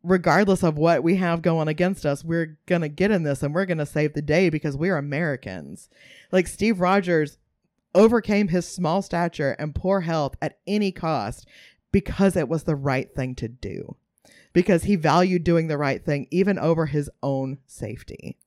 regardless 0.04 0.63
of 0.63 0.78
what 0.78 1.04
we 1.04 1.18
have 1.18 1.42
going 1.42 1.68
against 1.68 2.06
us, 2.06 2.24
we're 2.24 2.58
gonna 2.66 2.88
get 2.88 3.12
in 3.12 3.24
this 3.24 3.44
and 3.44 3.54
we're 3.54 3.66
gonna 3.66 3.86
save 3.86 4.13
the 4.13 4.22
day 4.22 4.50
because 4.50 4.78
we're 4.78 4.98
Americans. 4.98 5.89
Like 6.32 6.48
Steve 6.48 6.80
Rogers 6.80 7.38
overcame 7.94 8.48
his 8.50 8.66
small 8.68 9.01
stature 9.01 9.56
and 9.60 9.75
poor 9.75 10.01
health 10.01 10.36
at 10.42 10.60
any 10.66 10.92
cost 10.92 11.46
because 11.92 12.38
it 12.38 12.48
was 12.48 12.63
the 12.63 12.75
right 12.75 13.13
thing 13.13 13.36
to 13.36 13.48
do. 13.50 13.98
Because 14.54 14.84
he 14.84 14.96
valued 14.96 15.44
doing 15.44 15.68
the 15.68 15.78
right 15.78 16.04
thing 16.06 16.28
even 16.32 16.58
over 16.58 16.86
his 16.86 17.10
own 17.22 17.58
safety. 17.68 18.38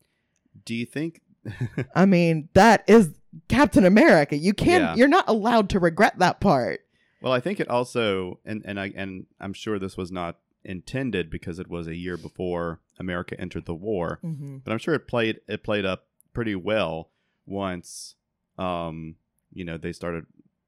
Do 0.64 0.75
you 0.75 0.87
think? 0.87 1.21
I 1.94 2.06
mean, 2.06 2.49
that 2.54 2.84
is 2.87 3.11
Captain 3.49 3.84
America. 3.84 4.37
You 4.37 4.52
can't 4.54 4.82
Yeah. 4.82 4.94
you're 4.94 5.08
not 5.08 5.28
allowed 5.28 5.68
to 5.70 5.78
regret 5.78 6.18
that 6.18 6.40
part. 6.40 6.80
Well, 7.20 7.32
I 7.32 7.40
think 7.40 7.61
it 7.61 7.68
also, 7.68 8.38
and 8.44 8.62
and 8.64 8.78
I 8.80 8.92
and 8.96 9.26
I'm 9.40 9.52
sure 9.52 9.78
this 9.78 9.96
was 9.96 10.11
not 10.12 10.38
intended 10.64 11.30
because 11.30 11.58
it 11.58 11.68
was 11.68 11.87
a 11.88 11.96
year 11.96 12.16
before 12.16 12.80
America 12.99 13.38
entered 13.40 13.66
the 13.66 13.75
war, 13.75 14.20
Mm-hmm. 14.25 14.58
but 14.64 14.72
I'm 14.72 14.78
sure 14.78 14.94
it 14.94 15.06
played 15.08 15.40
it 15.49 15.62
played 15.64 15.84
up 15.84 16.06
pretty 16.32 16.54
well 16.54 17.11
once, 17.46 18.14
um, 18.58 19.16
you 19.52 19.64
know, 19.64 19.76
they 19.76 19.92
started 19.92 20.25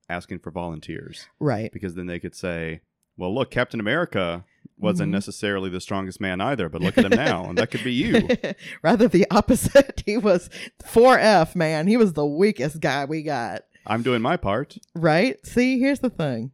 asking 0.08 0.38
for 0.40 0.50
volunteers 0.50 1.28
Right. 1.40 1.72
because 1.72 1.94
then 1.94 2.06
they 2.06 2.18
could 2.18 2.34
say, 2.34 2.80
well, 3.16 3.32
look, 3.34 3.50
Captain 3.50 3.80
America 3.80 4.44
wasn't 4.78 5.08
Mhm. 5.10 5.12
necessarily 5.12 5.70
the 5.70 5.80
strongest 5.80 6.20
man 6.20 6.40
either, 6.40 6.68
but 6.68 6.80
look 6.82 6.98
at 6.98 7.04
him 7.04 7.16
now, 7.16 7.48
and 7.48 7.56
that 7.58 7.70
could 7.70 7.84
be 7.84 7.92
you. 7.92 8.28
Rather 8.82 9.08
the 9.08 9.26
opposite. 9.30 10.02
He 10.06 10.16
was 10.18 10.50
4F, 10.84 11.54
man. 11.56 11.86
He 11.86 11.96
was 11.96 12.12
the 12.12 12.26
weakest 12.26 12.80
guy 12.80 13.04
we 13.04 13.22
got. 13.22 13.62
I'm 13.86 14.02
doing 14.02 14.20
my 14.22 14.36
part. 14.36 14.76
Right? 14.94 15.44
See, 15.46 15.78
here's 15.78 16.00
the 16.00 16.10
thing. 16.10 16.52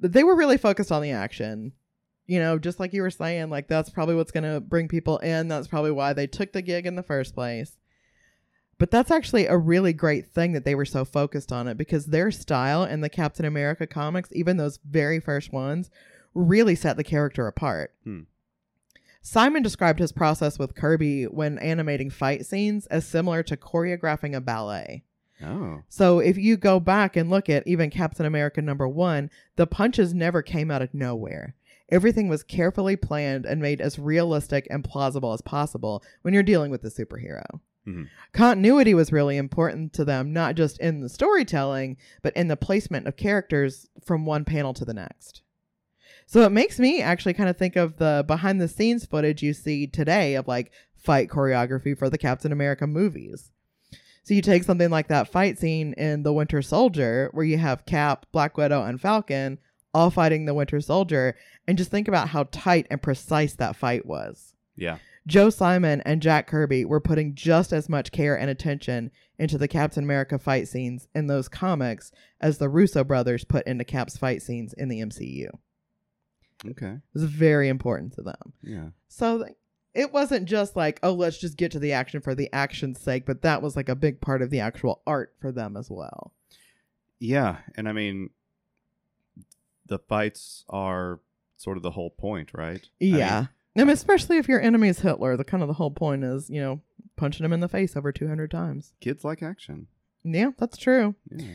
They 0.00 0.24
were 0.24 0.36
really 0.36 0.58
focused 0.58 0.92
on 0.92 1.02
the 1.02 1.12
action. 1.12 1.72
You 2.26 2.38
know, 2.40 2.58
just 2.58 2.80
like 2.80 2.92
you 2.92 3.02
were 3.02 3.10
saying, 3.10 3.50
like 3.50 3.68
that's 3.68 3.90
probably 3.90 4.14
what's 4.14 4.30
going 4.32 4.44
to 4.50 4.60
bring 4.60 4.88
people 4.88 5.18
in. 5.18 5.48
That's 5.48 5.68
probably 5.68 5.90
why 5.92 6.12
they 6.14 6.26
took 6.26 6.52
the 6.52 6.62
gig 6.62 6.86
in 6.86 6.96
the 6.96 7.02
first 7.02 7.34
place. 7.34 7.76
But 8.78 8.90
that's 8.90 9.10
actually 9.10 9.46
a 9.46 9.56
really 9.56 9.92
great 9.92 10.26
thing 10.28 10.52
that 10.52 10.64
they 10.64 10.74
were 10.74 10.84
so 10.84 11.04
focused 11.04 11.52
on 11.52 11.68
it 11.68 11.76
because 11.78 12.06
their 12.06 12.30
style 12.30 12.84
in 12.84 13.02
the 13.02 13.08
Captain 13.08 13.44
America 13.44 13.86
comics, 13.86 14.30
even 14.32 14.56
those 14.56 14.78
very 14.88 15.20
first 15.20 15.52
ones, 15.52 15.90
really 16.34 16.74
set 16.74 16.96
the 16.96 17.04
character 17.04 17.46
apart. 17.46 17.92
Hmm. 18.04 18.20
Simon 19.22 19.62
described 19.62 20.00
his 20.00 20.12
process 20.12 20.58
with 20.58 20.74
Kirby 20.74 21.24
when 21.24 21.58
animating 21.58 22.10
fight 22.10 22.44
scenes 22.44 22.86
as 22.88 23.06
similar 23.06 23.42
to 23.44 23.56
choreographing 23.56 24.36
a 24.36 24.40
ballet. 24.40 25.02
Oh, 25.42 25.82
So 25.88 26.20
if 26.20 26.36
you 26.36 26.56
go 26.56 26.78
back 26.78 27.16
and 27.16 27.30
look 27.30 27.48
at 27.48 27.66
even 27.66 27.90
Captain 27.90 28.26
America 28.26 28.60
number 28.62 28.86
one, 28.86 29.30
the 29.56 29.66
punches 29.66 30.14
never 30.14 30.42
came 30.42 30.70
out 30.70 30.82
of 30.82 30.94
nowhere. 30.94 31.54
Everything 31.88 32.28
was 32.28 32.42
carefully 32.42 32.96
planned 32.96 33.44
and 33.44 33.60
made 33.60 33.80
as 33.80 33.98
realistic 33.98 34.66
and 34.70 34.84
plausible 34.84 35.32
as 35.32 35.42
possible 35.42 36.02
when 36.22 36.32
you're 36.34 36.42
dealing 36.42 36.70
with 36.70 36.84
a 36.84 36.88
superhero. 36.88 37.60
Mhm. 37.86 38.08
Continuity 38.32 38.94
was 38.94 39.12
really 39.12 39.36
important 39.36 39.92
to 39.94 40.04
them, 40.04 40.32
not 40.32 40.54
just 40.54 40.78
in 40.80 41.00
the 41.00 41.08
storytelling, 41.08 41.96
but 42.22 42.34
in 42.36 42.48
the 42.48 42.56
placement 42.56 43.06
of 43.06 43.16
characters 43.16 43.88
from 44.02 44.24
one 44.24 44.44
panel 44.44 44.72
to 44.74 44.84
the 44.84 44.94
next. 44.94 45.42
So 46.26 46.42
it 46.42 46.52
makes 46.52 46.78
me 46.78 47.02
actually 47.02 47.34
kind 47.34 47.48
of 47.48 47.56
think 47.56 47.76
of 47.76 47.96
the 47.98 48.24
behind 48.26 48.60
the 48.60 48.68
scenes 48.68 49.04
footage 49.04 49.42
you 49.42 49.52
see 49.52 49.86
today 49.86 50.34
of 50.34 50.48
like 50.48 50.72
fight 50.96 51.28
choreography 51.28 51.96
for 51.96 52.08
the 52.08 52.18
Captain 52.18 52.52
America 52.52 52.86
movies. 52.86 53.50
So 54.24 54.32
you 54.32 54.40
take 54.40 54.64
something 54.64 54.88
like 54.88 55.08
that 55.08 55.28
fight 55.28 55.58
scene 55.58 55.92
in 55.94 56.22
The 56.22 56.32
Winter 56.32 56.62
Soldier, 56.62 57.28
where 57.32 57.44
you 57.44 57.58
have 57.58 57.84
Cap, 57.84 58.24
Black 58.32 58.56
Widow, 58.56 58.82
and 58.82 58.98
Falcon 58.98 59.58
all 59.92 60.10
fighting 60.10 60.46
the 60.46 60.54
Winter 60.54 60.80
Soldier, 60.80 61.36
and 61.68 61.78
just 61.78 61.90
think 61.90 62.08
about 62.08 62.30
how 62.30 62.48
tight 62.50 62.86
and 62.90 63.02
precise 63.02 63.54
that 63.54 63.76
fight 63.76 64.06
was. 64.06 64.54
Yeah. 64.76 64.98
Joe 65.26 65.50
Simon 65.50 66.00
and 66.02 66.20
Jack 66.20 66.46
Kirby 66.46 66.84
were 66.84 67.00
putting 67.00 67.34
just 67.34 67.72
as 67.72 67.88
much 67.88 68.12
care 68.12 68.38
and 68.38 68.50
attention 68.50 69.10
into 69.38 69.56
the 69.56 69.68
Captain 69.68 70.04
America 70.04 70.38
fight 70.38 70.68
scenes 70.68 71.06
in 71.14 71.26
those 71.26 71.48
comics 71.48 72.10
as 72.40 72.58
the 72.58 72.68
Russo 72.68 73.04
brothers 73.04 73.44
put 73.44 73.66
into 73.66 73.84
Cap's 73.84 74.16
fight 74.16 74.42
scenes 74.42 74.72
in 74.72 74.88
the 74.88 75.00
MCU. 75.00 75.48
Okay. 76.66 76.86
It 76.94 77.00
was 77.12 77.24
very 77.24 77.68
important 77.68 78.12
to 78.14 78.22
them. 78.22 78.52
Yeah. 78.62 78.88
So 79.08 79.44
th- 79.44 79.56
it 79.94 80.12
wasn't 80.12 80.46
just 80.46 80.74
like, 80.76 80.98
oh, 81.02 81.12
let's 81.12 81.38
just 81.38 81.56
get 81.56 81.70
to 81.72 81.78
the 81.78 81.92
action 81.92 82.20
for 82.20 82.34
the 82.34 82.52
action's 82.52 83.00
sake, 83.00 83.26
but 83.26 83.42
that 83.42 83.62
was 83.62 83.76
like 83.76 83.88
a 83.88 83.94
big 83.94 84.20
part 84.20 84.42
of 84.42 84.50
the 84.50 84.60
actual 84.60 85.02
art 85.06 85.34
for 85.40 85.52
them 85.52 85.76
as 85.76 85.88
well. 85.90 86.32
Yeah, 87.20 87.58
and 87.76 87.88
I 87.88 87.92
mean, 87.92 88.30
the 89.86 89.98
fights 89.98 90.64
are 90.68 91.20
sort 91.56 91.76
of 91.76 91.82
the 91.82 91.92
whole 91.92 92.10
point, 92.10 92.50
right? 92.54 92.86
Yeah. 92.98 93.46
I 93.76 93.80
mean, 93.80 93.90
especially 93.90 94.38
if 94.38 94.48
your 94.48 94.60
enemy 94.60 94.88
is 94.88 95.00
Hitler, 95.00 95.36
the 95.36 95.44
kind 95.44 95.62
of 95.62 95.68
the 95.68 95.74
whole 95.74 95.90
point 95.90 96.24
is, 96.24 96.48
you 96.50 96.60
know, 96.60 96.80
punching 97.16 97.44
him 97.44 97.52
in 97.52 97.60
the 97.60 97.68
face 97.68 97.96
over 97.96 98.12
200 98.12 98.50
times. 98.50 98.92
kids 99.00 99.24
like 99.24 99.42
action. 99.42 99.86
Yeah, 100.24 100.50
that's 100.58 100.76
true. 100.76 101.14
Yeah. 101.30 101.54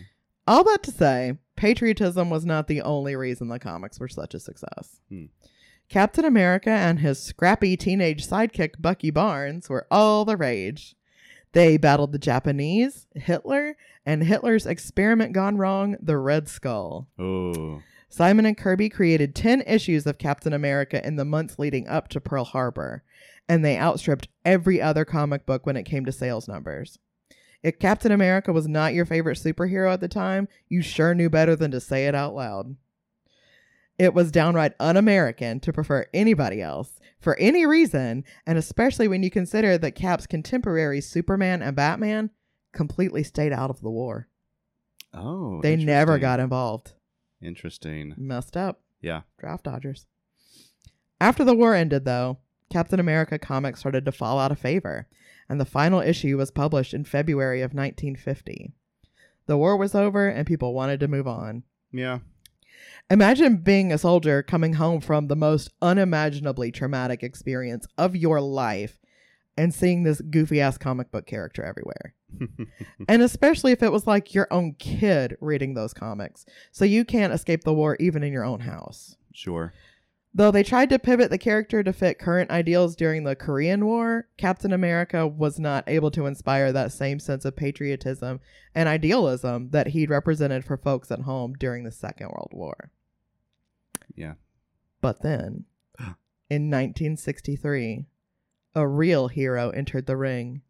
All 0.49 0.63
that 0.63 0.81
to 0.81 0.91
say, 0.91 1.37
patriotism 1.55 2.31
was 2.31 2.43
not 2.43 2.67
the 2.67 2.81
only 2.81 3.15
reason 3.15 3.49
the 3.49 3.59
comics 3.59 3.99
were 3.99 4.07
such 4.07 4.33
a 4.33 4.39
success. 4.39 4.99
Hmm. 5.07 5.25
Captain 5.89 6.25
America 6.25 6.71
and 6.71 6.97
his 6.97 7.21
scrappy 7.21 7.77
teenage 7.77 8.27
sidekick 8.27 8.81
Bucky 8.81 9.11
Barnes 9.11 9.69
were 9.69 9.85
all 9.91 10.25
the 10.25 10.35
rage. 10.35 10.95
They 11.51 11.77
battled 11.77 12.13
the 12.13 12.17
Japanese, 12.17 13.05
Hitler, 13.13 13.77
and 14.07 14.23
Hitler's 14.23 14.65
experiment 14.65 15.33
gone 15.33 15.57
wrong, 15.57 15.97
the 16.01 16.17
Red 16.17 16.49
Skull. 16.49 17.07
Oh. 17.19 17.83
Simon 18.09 18.47
and 18.47 18.57
Kirby 18.57 18.89
created 18.89 19.35
10 19.35 19.61
issues 19.67 20.07
of 20.07 20.17
Captain 20.17 20.53
America 20.53 21.05
in 21.05 21.15
the 21.15 21.25
months 21.25 21.59
leading 21.59 21.87
up 21.87 22.07
to 22.07 22.19
Pearl 22.19 22.43
Harbor, 22.43 23.03
and 23.47 23.63
they 23.63 23.77
outstripped 23.77 24.29
every 24.43 24.81
other 24.81 25.05
comic 25.05 25.45
book 25.45 25.67
when 25.67 25.77
it 25.77 25.83
came 25.83 26.05
to 26.05 26.11
sales 26.11 26.47
numbers. 26.47 26.97
If 27.61 27.79
Captain 27.79 28.11
America 28.11 28.53
was 28.53 28.67
not 28.67 28.93
your 28.93 29.05
favorite 29.05 29.37
superhero 29.37 29.91
at 29.91 29.99
the 29.99 30.07
time, 30.07 30.47
you 30.69 30.81
sure 30.81 31.13
knew 31.13 31.29
better 31.29 31.55
than 31.55 31.71
to 31.71 31.79
say 31.79 32.07
it 32.07 32.15
out 32.15 32.33
loud. 32.33 32.75
It 33.97 34.13
was 34.13 34.31
downright 34.31 34.73
un 34.79 34.95
American 34.95 35.59
to 35.59 35.73
prefer 35.73 36.05
anybody 36.13 36.61
else 36.61 36.99
for 37.19 37.37
any 37.37 37.65
reason, 37.65 38.23
and 38.47 38.57
especially 38.57 39.09
when 39.09 39.23
you 39.23 39.29
consider 39.29 39.77
that 39.77 39.91
Cap's 39.91 40.25
contemporaries, 40.25 41.09
Superman 41.09 41.61
and 41.61 41.75
Batman, 41.75 42.29
completely 42.71 43.23
stayed 43.23 43.51
out 43.51 43.69
of 43.69 43.81
the 43.81 43.89
war. 43.89 44.29
Oh. 45.13 45.59
They 45.61 45.75
never 45.75 46.17
got 46.17 46.39
involved. 46.39 46.93
Interesting. 47.41 48.13
Messed 48.17 48.55
up. 48.55 48.81
Yeah. 49.01 49.21
Draft 49.37 49.65
dodgers. 49.65 50.05
After 51.19 51.43
the 51.43 51.55
war 51.55 51.75
ended, 51.75 52.05
though, 52.05 52.37
Captain 52.69 52.99
America 52.99 53.37
comics 53.37 53.81
started 53.81 54.05
to 54.05 54.11
fall 54.13 54.39
out 54.39 54.51
of 54.51 54.59
favor, 54.59 55.07
and 55.49 55.59
the 55.59 55.65
final 55.65 55.99
issue 55.99 56.37
was 56.37 56.51
published 56.51 56.93
in 56.93 57.03
February 57.03 57.61
of 57.61 57.73
1950. 57.73 58.71
The 59.47 59.57
war 59.57 59.75
was 59.75 59.95
over, 59.95 60.27
and 60.27 60.45
people 60.45 60.73
wanted 60.73 60.99
to 60.99 61.07
move 61.07 61.27
on. 61.27 61.63
Yeah. 61.91 62.19
Imagine 63.09 63.57
being 63.57 63.91
a 63.91 63.97
soldier 63.97 64.43
coming 64.43 64.73
home 64.73 65.01
from 65.01 65.27
the 65.27 65.35
most 65.35 65.71
unimaginably 65.81 66.71
traumatic 66.71 67.23
experience 67.23 67.87
of 67.97 68.15
your 68.15 68.39
life 68.39 68.99
and 69.57 69.73
seeing 69.73 70.03
this 70.03 70.21
goofy 70.21 70.61
ass 70.61 70.77
comic 70.77 71.11
book 71.11 71.25
character 71.25 71.63
everywhere. 71.63 72.13
And 73.07 73.23
especially 73.23 73.71
if 73.71 73.81
it 73.81 73.91
was 73.91 74.05
like 74.05 74.35
your 74.35 74.47
own 74.51 74.73
kid 74.77 75.35
reading 75.41 75.73
those 75.73 75.93
comics. 75.93 76.45
So 76.71 76.85
you 76.85 77.03
can't 77.03 77.33
escape 77.33 77.63
the 77.63 77.73
war 77.73 77.97
even 77.99 78.21
in 78.23 78.31
your 78.31 78.45
own 78.45 78.59
house. 78.59 79.15
sure. 79.33 79.73
Though 80.33 80.51
they 80.51 80.63
tried 80.63 80.89
to 80.91 80.99
pivot 80.99 81.31
the 81.31 81.39
character 81.39 81.81
to 81.81 81.91
fit 81.91 82.19
current 82.19 82.51
ideals 82.51 82.95
during 82.95 83.23
the 83.23 83.35
Korean 83.35 83.85
War, 83.85 84.27
Captain 84.37 84.71
America 84.71 85.27
was 85.27 85.59
not 85.59 85.83
able 85.87 86.11
to 86.11 86.27
inspire 86.27 86.71
that 86.71 86.91
same 86.91 87.19
sense 87.19 87.45
of 87.45 87.55
patriotism 87.55 88.39
and 88.75 88.87
idealism 88.87 89.71
that 89.71 89.87
he'd 89.87 90.11
represented 90.11 90.63
for 90.63 90.77
folks 90.77 91.09
at 91.09 91.21
home 91.21 91.55
during 91.55 91.83
the 91.83 91.91
Second 91.91 92.27
World 92.27 92.51
War. 92.53 92.91
Yeah. 94.15 94.35
But 95.01 95.23
then, 95.23 95.65
in 96.49 96.69
1963, 96.69 98.05
a 98.75 98.87
real 98.87 99.29
hero 99.29 99.71
entered 99.71 100.05
the 100.05 100.17
ring 100.17 100.61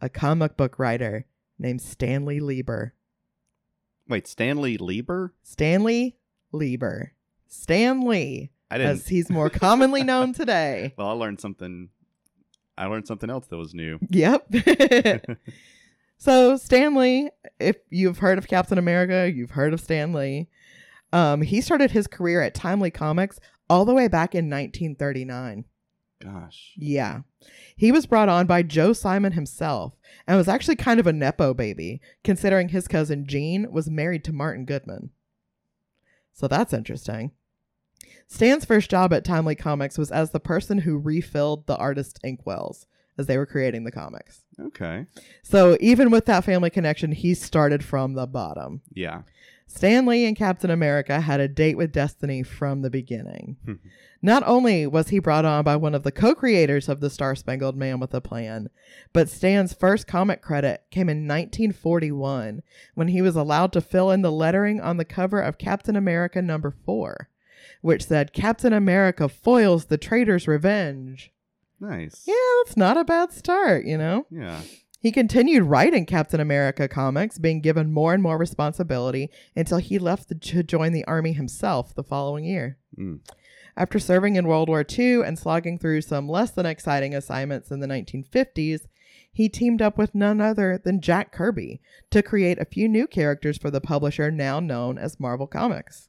a 0.00 0.08
comic 0.08 0.56
book 0.56 0.78
writer 0.78 1.26
named 1.58 1.80
Stanley 1.80 2.40
Lieber. 2.40 2.92
Wait, 4.08 4.26
Stanley 4.26 4.76
Lieber? 4.76 5.32
Stanley 5.42 6.16
Lieber. 6.52 7.12
Stan 7.48 8.06
Lee, 8.06 8.50
I 8.70 8.78
didn't. 8.78 8.92
as 8.92 9.08
he's 9.08 9.30
more 9.30 9.50
commonly 9.50 10.02
known 10.02 10.32
today. 10.32 10.94
Well, 10.98 11.08
I 11.08 11.12
learned 11.12 11.40
something. 11.40 11.90
I 12.76 12.86
learned 12.86 13.06
something 13.06 13.30
else 13.30 13.46
that 13.46 13.56
was 13.56 13.74
new. 13.74 13.98
Yep. 14.10 14.52
so 16.18 16.56
Stan 16.56 16.94
Lee, 16.94 17.30
if 17.58 17.76
you've 17.90 18.18
heard 18.18 18.38
of 18.38 18.48
Captain 18.48 18.78
America, 18.78 19.32
you've 19.34 19.52
heard 19.52 19.72
of 19.72 19.80
Stan 19.80 20.12
Lee. 20.12 20.48
Um, 21.12 21.42
he 21.42 21.60
started 21.60 21.92
his 21.92 22.06
career 22.06 22.42
at 22.42 22.54
Timely 22.54 22.90
Comics 22.90 23.38
all 23.70 23.84
the 23.84 23.94
way 23.94 24.08
back 24.08 24.34
in 24.34 24.50
1939. 24.50 25.64
Gosh. 26.22 26.72
Yeah. 26.76 27.20
He 27.76 27.92
was 27.92 28.06
brought 28.06 28.28
on 28.28 28.46
by 28.46 28.62
Joe 28.62 28.92
Simon 28.92 29.32
himself 29.32 29.94
and 30.26 30.36
was 30.36 30.48
actually 30.48 30.76
kind 30.76 30.98
of 30.98 31.06
a 31.06 31.12
Nepo 31.12 31.54
baby, 31.54 32.00
considering 32.24 32.70
his 32.70 32.88
cousin 32.88 33.26
Jean 33.26 33.70
was 33.70 33.88
married 33.90 34.24
to 34.24 34.32
Martin 34.32 34.64
Goodman. 34.64 35.10
So 36.32 36.48
that's 36.48 36.72
interesting. 36.72 37.32
Stan's 38.28 38.64
first 38.64 38.90
job 38.90 39.12
at 39.12 39.24
Timely 39.24 39.54
Comics 39.54 39.98
was 39.98 40.10
as 40.10 40.30
the 40.30 40.40
person 40.40 40.78
who 40.78 40.98
refilled 40.98 41.66
the 41.66 41.76
artist 41.76 42.18
inkwells 42.24 42.86
as 43.18 43.26
they 43.26 43.38
were 43.38 43.46
creating 43.46 43.84
the 43.84 43.92
comics. 43.92 44.42
Okay. 44.60 45.06
So 45.42 45.76
even 45.80 46.10
with 46.10 46.26
that 46.26 46.44
family 46.44 46.70
connection, 46.70 47.12
he 47.12 47.34
started 47.34 47.84
from 47.84 48.14
the 48.14 48.26
bottom. 48.26 48.82
Yeah. 48.92 49.22
Stan 49.68 50.06
Lee 50.06 50.24
and 50.24 50.36
Captain 50.36 50.70
America 50.70 51.20
had 51.20 51.40
a 51.40 51.48
date 51.48 51.76
with 51.76 51.92
destiny 51.92 52.42
from 52.42 52.82
the 52.82 52.90
beginning. 52.90 53.56
Hmm. 53.64 53.74
Not 54.22 54.42
only 54.46 54.86
was 54.86 55.08
he 55.08 55.18
brought 55.18 55.44
on 55.44 55.64
by 55.64 55.76
one 55.76 55.94
of 55.94 56.02
the 56.02 56.12
co 56.12 56.34
creators 56.34 56.88
of 56.88 57.00
the 57.00 57.10
Star 57.10 57.34
Spangled 57.34 57.76
Man 57.76 58.00
with 58.00 58.14
a 58.14 58.20
Plan, 58.20 58.70
but 59.12 59.28
Stan's 59.28 59.72
first 59.72 60.06
comic 60.06 60.40
credit 60.40 60.84
came 60.90 61.08
in 61.08 61.28
1941 61.28 62.62
when 62.94 63.08
he 63.08 63.20
was 63.20 63.36
allowed 63.36 63.72
to 63.72 63.80
fill 63.80 64.10
in 64.10 64.22
the 64.22 64.32
lettering 64.32 64.80
on 64.80 64.96
the 64.96 65.04
cover 65.04 65.40
of 65.40 65.58
Captain 65.58 65.96
America 65.96 66.40
number 66.40 66.70
4, 66.70 67.28
which 67.86 68.06
said, 68.06 68.32
Captain 68.32 68.72
America 68.72 69.28
foils 69.28 69.84
the 69.84 69.96
traitor's 69.96 70.48
revenge. 70.48 71.30
Nice. 71.78 72.24
Yeah, 72.26 72.34
that's 72.64 72.76
not 72.76 72.96
a 72.96 73.04
bad 73.04 73.32
start, 73.32 73.84
you 73.84 73.96
know? 73.96 74.26
Yeah. 74.28 74.62
He 74.98 75.12
continued 75.12 75.62
writing 75.62 76.04
Captain 76.04 76.40
America 76.40 76.88
comics, 76.88 77.38
being 77.38 77.60
given 77.60 77.92
more 77.92 78.12
and 78.12 78.20
more 78.20 78.38
responsibility 78.38 79.30
until 79.54 79.78
he 79.78 80.00
left 80.00 80.28
the, 80.28 80.34
to 80.34 80.64
join 80.64 80.90
the 80.90 81.04
army 81.04 81.32
himself 81.32 81.94
the 81.94 82.02
following 82.02 82.44
year. 82.44 82.76
Mm. 82.98 83.20
After 83.76 84.00
serving 84.00 84.34
in 84.34 84.48
World 84.48 84.68
War 84.68 84.84
II 84.86 85.22
and 85.22 85.38
slogging 85.38 85.78
through 85.78 86.00
some 86.00 86.28
less 86.28 86.50
than 86.50 86.66
exciting 86.66 87.14
assignments 87.14 87.70
in 87.70 87.78
the 87.78 87.86
1950s, 87.86 88.88
he 89.32 89.48
teamed 89.48 89.80
up 89.80 89.96
with 89.96 90.12
none 90.12 90.40
other 90.40 90.80
than 90.82 91.00
Jack 91.00 91.30
Kirby 91.30 91.80
to 92.10 92.20
create 92.20 92.58
a 92.58 92.64
few 92.64 92.88
new 92.88 93.06
characters 93.06 93.58
for 93.58 93.70
the 93.70 93.80
publisher 93.80 94.32
now 94.32 94.58
known 94.58 94.98
as 94.98 95.20
Marvel 95.20 95.46
Comics. 95.46 96.08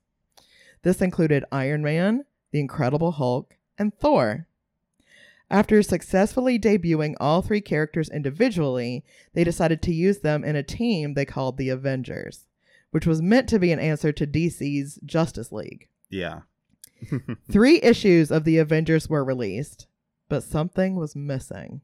This 0.84 1.02
included 1.02 1.44
Iron 1.52 1.82
Man, 1.82 2.26
the 2.52 2.60
Incredible 2.60 3.12
Hulk, 3.12 3.56
and 3.78 3.94
Thor. 3.98 4.48
After 5.50 5.82
successfully 5.82 6.60
debuting 6.60 7.16
all 7.20 7.42
three 7.42 7.62
characters 7.62 8.10
individually, 8.10 9.06
they 9.34 9.44
decided 9.44 9.82
to 9.84 9.94
use 9.94 10.20
them 10.20 10.44
in 10.44 10.56
a 10.56 10.64
team 10.64 11.14
they 11.14 11.26
called 11.26 11.58
the 11.58 11.70
Avengers, 11.70 12.48
which 12.92 13.08
was 13.08 13.22
meant 13.22 13.48
to 13.50 13.60
be 13.60 13.72
an 13.72 13.80
answer 13.80 14.12
to 14.12 14.28
DC's 14.28 15.00
Justice 15.06 15.52
League. 15.52 15.88
Yeah. 16.10 16.42
Three 17.52 17.80
issues 17.82 18.32
of 18.32 18.44
the 18.44 18.58
Avengers 18.58 19.08
were 19.10 19.24
released, 19.24 19.88
but 20.30 20.44
something 20.44 20.96
was 20.96 21.16
missing. 21.16 21.82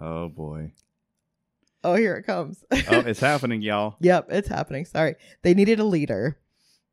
oh 0.00 0.28
boy. 0.28 0.72
Oh, 1.84 1.96
here 1.96 2.14
it 2.14 2.22
comes. 2.22 2.62
Oh, 2.70 2.78
it's 2.90 3.18
happening, 3.18 3.60
y'all. 3.62 3.96
yep, 4.00 4.28
it's 4.30 4.46
happening. 4.46 4.84
Sorry. 4.84 5.16
They 5.42 5.52
needed 5.52 5.80
a 5.80 5.84
leader, 5.84 6.38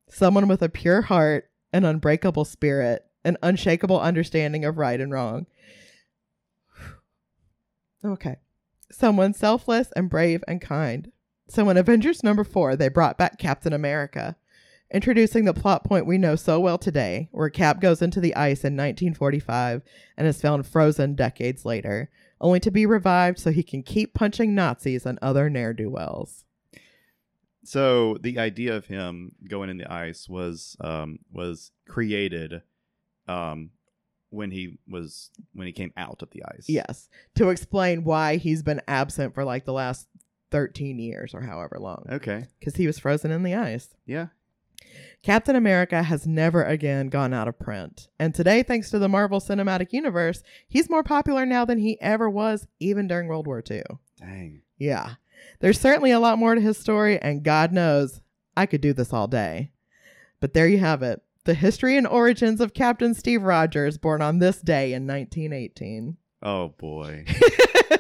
someone 0.10 0.48
with 0.48 0.62
a 0.62 0.70
pure 0.70 1.04
heart, 1.04 1.50
an 1.72 1.86
unbreakable 1.86 2.46
spirit, 2.46 3.06
an 3.24 3.38
unshakable 3.42 4.00
understanding 4.00 4.66
of 4.66 4.78
right 4.78 5.00
and 5.00 5.12
wrong. 5.12 5.46
Okay. 8.04 8.38
Someone 8.90 9.34
selfless 9.34 9.92
and 9.94 10.10
brave 10.10 10.42
and 10.48 10.62
kind. 10.62 11.12
So 11.50 11.70
in 11.70 11.76
Avengers 11.76 12.24
number 12.24 12.46
four, 12.46 12.78
they 12.78 12.88
brought 12.88 13.18
back 13.18 13.38
Captain 13.38 13.74
America, 13.74 14.38
introducing 14.90 15.44
the 15.44 15.54
plot 15.54 15.84
point 15.84 16.06
we 16.06 16.18
know 16.18 16.38
so 16.38 16.62
well 16.62 16.78
today, 16.78 17.28
where 17.32 17.50
Cap 17.50 17.82
goes 17.82 18.02
into 18.02 18.22
the 18.22 18.36
ice 18.36 18.64
in 18.64 18.78
1945 18.78 19.82
and 20.16 20.28
is 20.28 20.42
found 20.42 20.66
frozen 20.66 21.16
decades 21.16 21.66
later, 21.66 22.10
only 22.40 22.62
to 22.62 22.72
be 22.72 22.86
revived 22.86 23.38
so 23.38 23.52
he 23.52 23.64
can 23.64 23.84
keep 23.84 24.14
punching 24.14 24.56
Nazis 24.56 25.06
and 25.06 25.20
other 25.22 25.50
ne'er 25.50 25.74
do 25.74 25.90
wells. 25.90 26.46
So 27.64 28.18
the 28.22 28.40
idea 28.40 28.76
of 28.76 28.86
him 28.86 29.34
going 29.48 29.70
in 29.70 29.78
the 29.78 29.92
ice 29.92 30.30
was 30.30 30.78
um, 30.80 31.20
was 31.32 31.72
created 31.88 32.62
um, 33.28 33.72
when 34.30 34.52
he 34.52 34.78
was 34.88 35.30
when 35.54 35.68
he 35.68 35.74
came 35.74 35.92
out 35.98 36.22
of 36.22 36.30
the 36.32 36.44
ice. 36.46 36.66
Yes, 36.68 37.10
to 37.36 37.50
explain 37.50 38.04
why 38.04 38.38
he's 38.38 38.64
been 38.64 38.82
absent 38.88 39.34
for 39.34 39.44
like 39.44 39.66
the 39.66 39.74
last 39.74 40.08
13 40.52 41.00
years 41.00 41.34
or 41.34 41.42
however 41.42 41.78
long. 41.80 42.06
Okay. 42.10 42.46
Because 42.60 42.76
he 42.76 42.88
was 42.88 43.00
frozen 43.00 43.32
in 43.32 43.44
the 43.44 43.56
ice. 43.56 43.90
Yeah. 44.06 44.28
Captain 45.22 45.56
America 45.56 46.02
has 46.02 46.26
never 46.26 46.64
again 46.64 47.10
gone 47.10 47.34
out 47.34 47.48
of 47.48 47.60
print. 47.60 48.08
And 48.18 48.34
today, 48.34 48.64
thanks 48.64 48.90
to 48.92 49.00
the 49.00 49.10
Marvel 49.10 49.42
Cinematic 49.42 49.92
Universe, 49.92 50.42
he's 50.68 50.90
more 50.90 51.04
popular 51.04 51.46
now 51.46 51.66
than 51.66 51.78
he 51.78 52.00
ever 52.00 52.30
was, 52.30 52.68
even 52.80 53.08
during 53.08 53.28
World 53.28 53.46
War 53.46 53.62
II. 53.70 53.84
Dang. 54.18 54.62
Yeah. 54.78 55.16
There's 55.60 55.80
certainly 55.80 56.12
a 56.12 56.20
lot 56.20 56.38
more 56.38 56.56
to 56.56 56.62
his 56.62 56.78
story, 56.78 57.20
and 57.20 57.44
God 57.44 57.72
knows 57.72 58.22
I 58.56 58.66
could 58.66 58.82
do 58.82 58.94
this 58.94 59.14
all 59.14 59.28
day. 59.28 59.72
But 60.40 60.54
there 60.54 60.68
you 60.68 60.78
have 60.80 61.04
it 61.04 61.22
the 61.46 61.54
history 61.56 61.98
and 61.98 62.06
origins 62.06 62.62
of 62.62 62.74
Captain 62.74 63.14
Steve 63.14 63.42
Rogers, 63.42 63.98
born 63.98 64.22
on 64.22 64.38
this 64.38 64.62
day 64.62 64.94
in 64.94 65.08
1918. 65.08 66.18
Oh, 66.44 66.70
boy. 66.78 67.26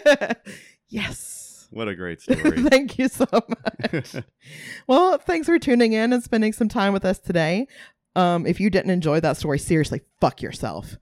yes. 0.87 1.67
What 1.71 1.87
a 1.87 1.95
great 1.95 2.21
story. 2.21 2.61
Thank 2.63 2.99
you 2.99 3.07
so 3.07 3.25
much. 3.31 4.15
well, 4.87 5.17
thanks 5.17 5.47
for 5.47 5.57
tuning 5.57 5.93
in 5.93 6.13
and 6.13 6.23
spending 6.23 6.53
some 6.53 6.69
time 6.69 6.93
with 6.93 7.05
us 7.05 7.19
today. 7.19 7.67
Um, 8.15 8.45
if 8.45 8.59
you 8.59 8.69
didn't 8.69 8.91
enjoy 8.91 9.19
that 9.21 9.37
story, 9.37 9.59
seriously, 9.59 10.01
fuck 10.19 10.41
yourself. 10.41 10.97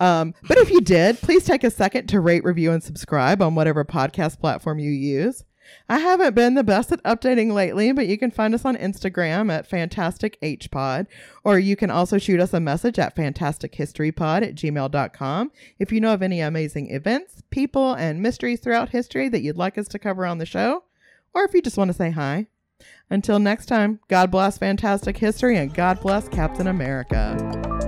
Um, 0.00 0.34
but 0.48 0.58
if 0.58 0.70
you 0.70 0.80
did, 0.80 1.20
please 1.20 1.44
take 1.44 1.62
a 1.62 1.70
second 1.70 2.08
to 2.08 2.20
rate, 2.20 2.44
review, 2.44 2.72
and 2.72 2.82
subscribe 2.82 3.40
on 3.40 3.54
whatever 3.54 3.84
podcast 3.84 4.40
platform 4.40 4.78
you 4.78 4.90
use. 4.90 5.44
I 5.88 5.98
haven't 5.98 6.34
been 6.34 6.54
the 6.54 6.64
best 6.64 6.92
at 6.92 7.02
updating 7.02 7.52
lately, 7.52 7.92
but 7.92 8.06
you 8.06 8.18
can 8.18 8.30
find 8.30 8.54
us 8.54 8.64
on 8.64 8.76
Instagram 8.76 9.50
at 9.52 9.66
Fantastic 9.66 10.40
HPod, 10.40 11.06
or 11.44 11.58
you 11.58 11.76
can 11.76 11.90
also 11.90 12.18
shoot 12.18 12.40
us 12.40 12.52
a 12.52 12.60
message 12.60 12.98
at 12.98 13.16
fantastichistorypod 13.16 14.42
at 14.42 14.54
gmail.com 14.54 15.52
if 15.78 15.92
you 15.92 16.00
know 16.00 16.14
of 16.14 16.22
any 16.22 16.40
amazing 16.40 16.90
events, 16.90 17.42
people, 17.50 17.94
and 17.94 18.22
mysteries 18.22 18.60
throughout 18.60 18.90
history 18.90 19.28
that 19.28 19.42
you'd 19.42 19.56
like 19.56 19.78
us 19.78 19.88
to 19.88 19.98
cover 19.98 20.26
on 20.26 20.38
the 20.38 20.46
show, 20.46 20.84
or 21.34 21.44
if 21.44 21.54
you 21.54 21.62
just 21.62 21.76
want 21.78 21.88
to 21.88 21.96
say 21.96 22.10
hi. 22.10 22.46
Until 23.10 23.38
next 23.38 23.66
time, 23.66 24.00
God 24.08 24.30
bless 24.30 24.58
fantastic 24.58 25.18
history 25.18 25.56
and 25.56 25.72
God 25.72 26.00
bless 26.00 26.28
Captain 26.28 26.66
America. 26.66 27.81